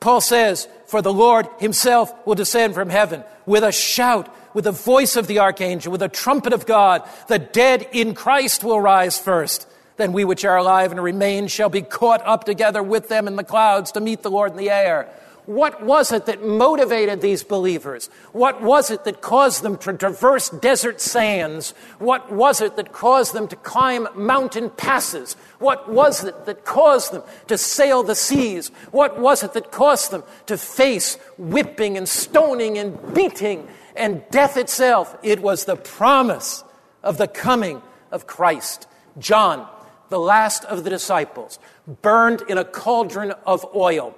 Paul 0.00 0.20
says, 0.20 0.66
For 0.86 1.02
the 1.02 1.12
Lord 1.12 1.48
himself 1.58 2.12
will 2.26 2.34
descend 2.34 2.74
from 2.74 2.90
heaven 2.90 3.22
with 3.46 3.62
a 3.62 3.72
shout 3.72 4.34
with 4.54 4.64
the 4.64 4.72
voice 4.72 5.16
of 5.16 5.26
the 5.26 5.38
archangel, 5.38 5.92
with 5.92 6.00
the 6.00 6.08
trumpet 6.08 6.52
of 6.52 6.66
God. 6.66 7.08
The 7.28 7.38
dead 7.38 7.86
in 7.92 8.14
Christ 8.14 8.64
will 8.64 8.80
rise 8.80 9.18
first. 9.18 9.66
Then 9.96 10.12
we 10.12 10.24
which 10.24 10.44
are 10.44 10.56
alive 10.56 10.92
and 10.92 11.02
remain 11.02 11.48
shall 11.48 11.68
be 11.68 11.82
caught 11.82 12.26
up 12.26 12.44
together 12.44 12.82
with 12.82 13.08
them 13.08 13.28
in 13.28 13.36
the 13.36 13.44
clouds 13.44 13.92
to 13.92 14.00
meet 14.00 14.22
the 14.22 14.30
Lord 14.30 14.52
in 14.52 14.56
the 14.56 14.70
air. 14.70 15.08
What 15.50 15.82
was 15.82 16.12
it 16.12 16.26
that 16.26 16.44
motivated 16.46 17.20
these 17.20 17.42
believers? 17.42 18.08
What 18.30 18.62
was 18.62 18.88
it 18.92 19.02
that 19.02 19.20
caused 19.20 19.64
them 19.64 19.76
to 19.78 19.92
traverse 19.94 20.48
desert 20.48 21.00
sands? 21.00 21.74
What 21.98 22.30
was 22.30 22.60
it 22.60 22.76
that 22.76 22.92
caused 22.92 23.32
them 23.32 23.48
to 23.48 23.56
climb 23.56 24.06
mountain 24.14 24.70
passes? 24.70 25.34
What 25.58 25.90
was 25.90 26.22
it 26.22 26.46
that 26.46 26.64
caused 26.64 27.12
them 27.12 27.24
to 27.48 27.58
sail 27.58 28.04
the 28.04 28.14
seas? 28.14 28.68
What 28.92 29.18
was 29.18 29.42
it 29.42 29.52
that 29.54 29.72
caused 29.72 30.12
them 30.12 30.22
to 30.46 30.56
face 30.56 31.16
whipping 31.36 31.96
and 31.96 32.08
stoning 32.08 32.78
and 32.78 33.12
beating 33.12 33.66
and 33.96 34.22
death 34.30 34.56
itself. 34.56 35.16
It 35.24 35.40
was 35.40 35.64
the 35.64 35.74
promise 35.74 36.62
of 37.02 37.18
the 37.18 37.26
coming 37.26 37.82
of 38.12 38.28
Christ. 38.28 38.86
John, 39.18 39.68
the 40.10 40.20
last 40.20 40.64
of 40.66 40.84
the 40.84 40.90
disciples, 40.90 41.58
burned 42.02 42.42
in 42.48 42.56
a 42.56 42.64
cauldron 42.64 43.32
of 43.44 43.66
oil, 43.74 44.16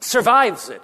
survives 0.00 0.68
it, 0.68 0.82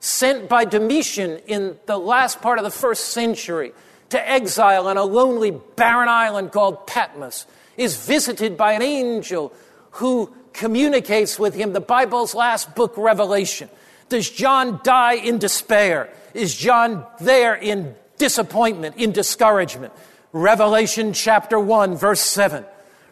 sent 0.00 0.48
by 0.48 0.64
Domitian 0.64 1.38
in 1.46 1.78
the 1.86 1.98
last 1.98 2.40
part 2.40 2.58
of 2.58 2.64
the 2.64 2.70
first 2.70 3.06
century 3.06 3.72
to 4.10 4.30
exile 4.30 4.86
on 4.86 4.96
a 4.96 5.04
lonely, 5.04 5.50
barren 5.50 6.08
island 6.08 6.52
called 6.52 6.86
Patmos, 6.86 7.46
is 7.76 7.96
visited 7.96 8.56
by 8.56 8.72
an 8.72 8.82
angel 8.82 9.52
who 9.92 10.32
communicates 10.52 11.38
with 11.38 11.54
him 11.54 11.72
the 11.72 11.80
Bible's 11.80 12.34
last 12.34 12.74
book, 12.74 12.94
Revelation. 12.96 13.68
Does 14.08 14.30
John 14.30 14.80
die 14.82 15.14
in 15.14 15.38
despair? 15.38 16.10
Is 16.34 16.54
John 16.54 17.06
there 17.20 17.54
in 17.54 17.94
disappointment, 18.16 18.96
in 18.96 19.12
discouragement? 19.12 19.92
Revelation 20.32 21.12
chapter 21.12 21.58
1, 21.58 21.96
verse 21.96 22.20
7. 22.20 22.64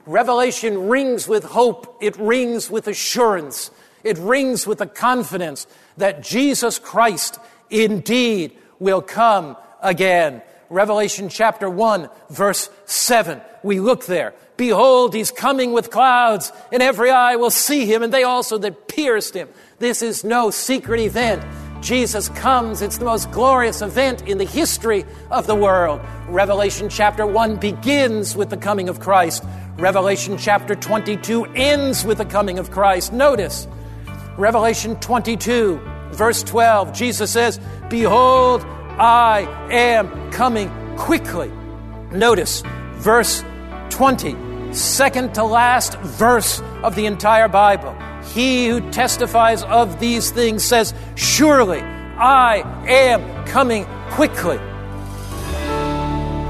Revelation 0.06 0.88
rings 0.88 1.26
with 1.26 1.44
hope, 1.44 1.98
it 2.00 2.16
rings 2.16 2.70
with 2.70 2.86
assurance, 2.86 3.70
it 4.06 4.18
rings 4.18 4.66
with 4.66 4.78
the 4.78 4.86
confidence 4.86 5.66
that 5.96 6.22
Jesus 6.22 6.78
Christ 6.78 7.38
indeed 7.70 8.56
will 8.78 9.02
come 9.02 9.56
again. 9.82 10.42
Revelation 10.70 11.28
chapter 11.28 11.68
1, 11.68 12.08
verse 12.30 12.70
7. 12.86 13.40
We 13.62 13.80
look 13.80 14.06
there. 14.06 14.34
Behold, 14.56 15.14
he's 15.14 15.30
coming 15.30 15.72
with 15.72 15.90
clouds, 15.90 16.50
and 16.72 16.82
every 16.82 17.10
eye 17.10 17.36
will 17.36 17.50
see 17.50 17.86
him, 17.86 18.02
and 18.02 18.12
they 18.12 18.22
also 18.22 18.58
that 18.58 18.88
pierced 18.88 19.34
him. 19.34 19.48
This 19.78 20.02
is 20.02 20.24
no 20.24 20.50
secret 20.50 21.00
event. 21.00 21.44
Jesus 21.82 22.30
comes. 22.30 22.82
It's 22.82 22.98
the 22.98 23.04
most 23.04 23.30
glorious 23.30 23.82
event 23.82 24.22
in 24.26 24.38
the 24.38 24.44
history 24.44 25.04
of 25.30 25.46
the 25.46 25.54
world. 25.54 26.00
Revelation 26.28 26.88
chapter 26.88 27.26
1 27.26 27.56
begins 27.56 28.34
with 28.34 28.50
the 28.50 28.56
coming 28.56 28.88
of 28.88 28.98
Christ. 28.98 29.44
Revelation 29.78 30.38
chapter 30.38 30.74
22 30.74 31.44
ends 31.54 32.04
with 32.04 32.18
the 32.18 32.24
coming 32.24 32.58
of 32.58 32.70
Christ. 32.70 33.12
Notice, 33.12 33.68
Revelation 34.38 34.96
22, 34.96 35.80
verse 36.12 36.42
12, 36.42 36.92
Jesus 36.92 37.30
says, 37.30 37.58
Behold, 37.88 38.62
I 38.98 39.40
am 39.70 40.30
coming 40.30 40.70
quickly. 40.96 41.50
Notice, 42.12 42.62
verse 42.96 43.42
20, 43.90 44.74
second 44.74 45.34
to 45.34 45.44
last 45.44 45.98
verse 46.00 46.60
of 46.82 46.94
the 46.96 47.06
entire 47.06 47.48
Bible. 47.48 47.96
He 48.34 48.68
who 48.68 48.90
testifies 48.90 49.62
of 49.62 50.00
these 50.00 50.30
things 50.30 50.62
says, 50.62 50.92
Surely 51.14 51.80
I 51.80 52.58
am 52.86 53.46
coming 53.46 53.86
quickly. 54.10 54.58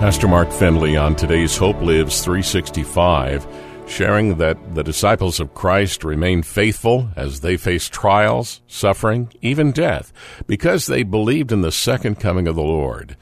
Pastor 0.00 0.28
Mark 0.28 0.50
Finley 0.50 0.96
on 0.96 1.14
today's 1.14 1.56
Hope 1.56 1.80
Lives 1.80 2.22
365, 2.22 3.46
sharing 3.86 4.38
that 4.38 4.74
the 4.74 4.84
disciples 4.84 5.40
of 5.40 5.54
Christ 5.54 6.04
remain 6.04 6.42
faithful 6.42 7.08
as 7.16 7.40
they 7.40 7.56
face 7.56 7.88
trials, 7.88 8.60
suffering, 8.66 9.32
even 9.40 9.72
death, 9.72 10.12
because 10.46 10.86
they 10.86 11.02
believed 11.02 11.52
in 11.52 11.62
the 11.62 11.72
second 11.72 12.20
coming 12.20 12.48
of 12.48 12.56
the 12.56 12.62
Lord. 12.62 13.16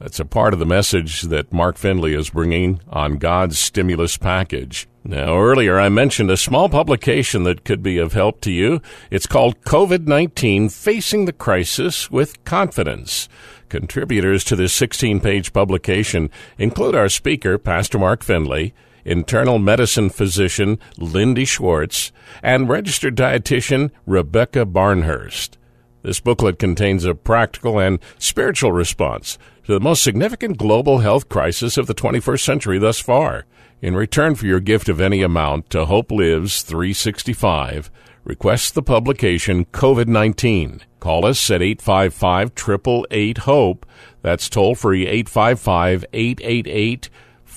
That's 0.00 0.18
a 0.18 0.24
part 0.24 0.54
of 0.54 0.58
the 0.58 0.66
message 0.66 1.22
that 1.22 1.52
Mark 1.52 1.76
Finley 1.76 2.14
is 2.14 2.30
bringing 2.30 2.80
on 2.88 3.18
God's 3.18 3.58
stimulus 3.58 4.16
package. 4.16 4.88
Now, 5.04 5.38
earlier 5.38 5.78
I 5.78 5.90
mentioned 5.90 6.30
a 6.30 6.38
small 6.38 6.70
publication 6.70 7.44
that 7.44 7.64
could 7.64 7.82
be 7.82 7.98
of 7.98 8.14
help 8.14 8.40
to 8.42 8.50
you. 8.50 8.80
It's 9.10 9.26
called 9.26 9.60
COVID 9.62 10.06
19 10.06 10.70
Facing 10.70 11.26
the 11.26 11.34
Crisis 11.34 12.10
with 12.10 12.42
Confidence. 12.44 13.28
Contributors 13.68 14.42
to 14.44 14.56
this 14.56 14.72
16 14.72 15.20
page 15.20 15.52
publication 15.52 16.30
include 16.56 16.94
our 16.94 17.08
speaker, 17.08 17.58
Pastor 17.58 17.98
Mark 17.98 18.22
Finley, 18.22 18.74
internal 19.10 19.58
medicine 19.58 20.08
physician 20.08 20.78
Lindy 20.96 21.44
Schwartz, 21.44 22.12
and 22.42 22.68
registered 22.68 23.16
dietitian 23.16 23.90
Rebecca 24.06 24.64
Barnhurst. 24.64 25.56
This 26.02 26.20
booklet 26.20 26.58
contains 26.58 27.04
a 27.04 27.14
practical 27.14 27.78
and 27.78 27.98
spiritual 28.18 28.72
response 28.72 29.36
to 29.64 29.72
the 29.72 29.80
most 29.80 30.02
significant 30.02 30.56
global 30.56 31.00
health 31.00 31.28
crisis 31.28 31.76
of 31.76 31.88
the 31.88 31.94
21st 31.94 32.40
century 32.40 32.78
thus 32.78 33.00
far. 33.00 33.46
In 33.82 33.96
return 33.96 34.36
for 34.36 34.46
your 34.46 34.60
gift 34.60 34.88
of 34.88 35.00
any 35.00 35.22
amount 35.22 35.70
to 35.70 35.86
Hope 35.86 36.12
Lives 36.12 36.62
365, 36.62 37.90
request 38.24 38.74
the 38.74 38.82
publication 38.82 39.64
COVID 39.66 40.06
19. 40.06 40.82
Call 41.00 41.26
us 41.26 41.50
at 41.50 41.62
855 41.62 42.52
888 42.56 43.38
HOPE. 43.38 43.86
That's 44.22 44.48
toll 44.48 44.74
free 44.74 45.06
855 45.06 46.04
888 46.12 47.10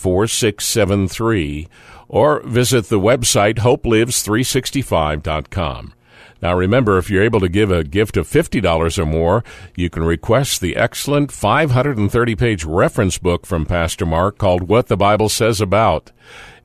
4673. 0.03 1.69
Or 2.09 2.41
visit 2.41 2.89
the 2.89 2.99
website 2.99 3.59
hopelives365.com. 3.59 5.93
Now 6.41 6.57
remember, 6.57 6.97
if 6.97 7.09
you're 7.09 7.23
able 7.23 7.39
to 7.39 7.47
give 7.47 7.71
a 7.71 7.85
gift 7.85 8.17
of 8.17 8.27
$50 8.27 8.99
or 8.99 9.05
more, 9.05 9.45
you 9.77 9.89
can 9.89 10.03
request 10.03 10.59
the 10.59 10.75
excellent 10.75 11.31
530 11.31 12.35
page 12.35 12.65
reference 12.65 13.17
book 13.17 13.45
from 13.45 13.65
Pastor 13.65 14.05
Mark 14.05 14.37
called 14.37 14.67
What 14.67 14.87
the 14.87 14.97
Bible 14.97 15.29
Says 15.29 15.61
About. 15.61 16.11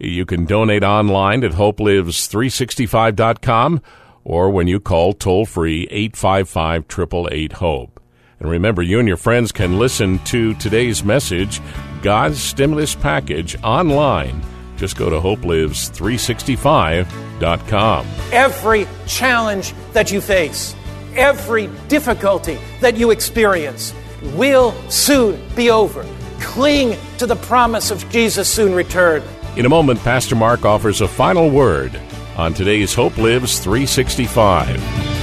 You 0.01 0.27
can 0.27 0.47
donate 0.47 0.83
online 0.83 1.45
at 1.45 1.53
hopelives365.com 1.53 3.83
or 4.25 4.51
when 4.51 4.67
you 4.67 4.81
call 4.81 5.13
toll 5.13 5.47
free 5.47 5.87
855 5.93 6.87
888 6.91 7.53
HOPE. 7.53 7.98
And 8.41 8.51
remember, 8.51 8.83
you 8.83 8.99
and 8.99 9.09
your 9.09 9.17
friends 9.17 9.53
can 9.53 9.79
listen 9.79 10.19
to 10.27 10.55
today's 10.55 11.03
message, 11.03 11.61
God's 12.03 12.41
Stimulus 12.41 12.95
Package, 12.95 13.57
online 13.65 14.43
just 14.79 14.97
go 14.97 15.11
to 15.11 15.21
hopelives365.com. 15.21 18.07
Every 18.33 18.89
challenge 19.07 19.75
that 19.93 20.11
you 20.11 20.23
face, 20.23 20.75
every 21.15 21.69
difficulty 21.89 22.57
that 22.81 22.97
you 22.97 23.11
experience 23.11 23.93
will 24.35 24.73
soon 24.89 25.39
be 25.55 25.71
over. 25.71 26.07
Cling 26.41 26.97
to 27.19 27.27
the 27.27 27.37
promise 27.37 27.91
of 27.91 28.09
Jesus' 28.11 28.51
soon 28.51 28.75
return. 28.75 29.23
In 29.57 29.67
a 29.67 29.69
moment, 29.69 30.01
Pastor 30.01 30.37
Mark 30.37 30.65
offers 30.65 31.03
a 31.03 31.09
final 31.09 31.51
word 31.51 32.01
on 32.37 32.55
today's 32.55 32.95
Hope 32.95 33.19
Lives 33.19 33.59
365. 33.59 35.18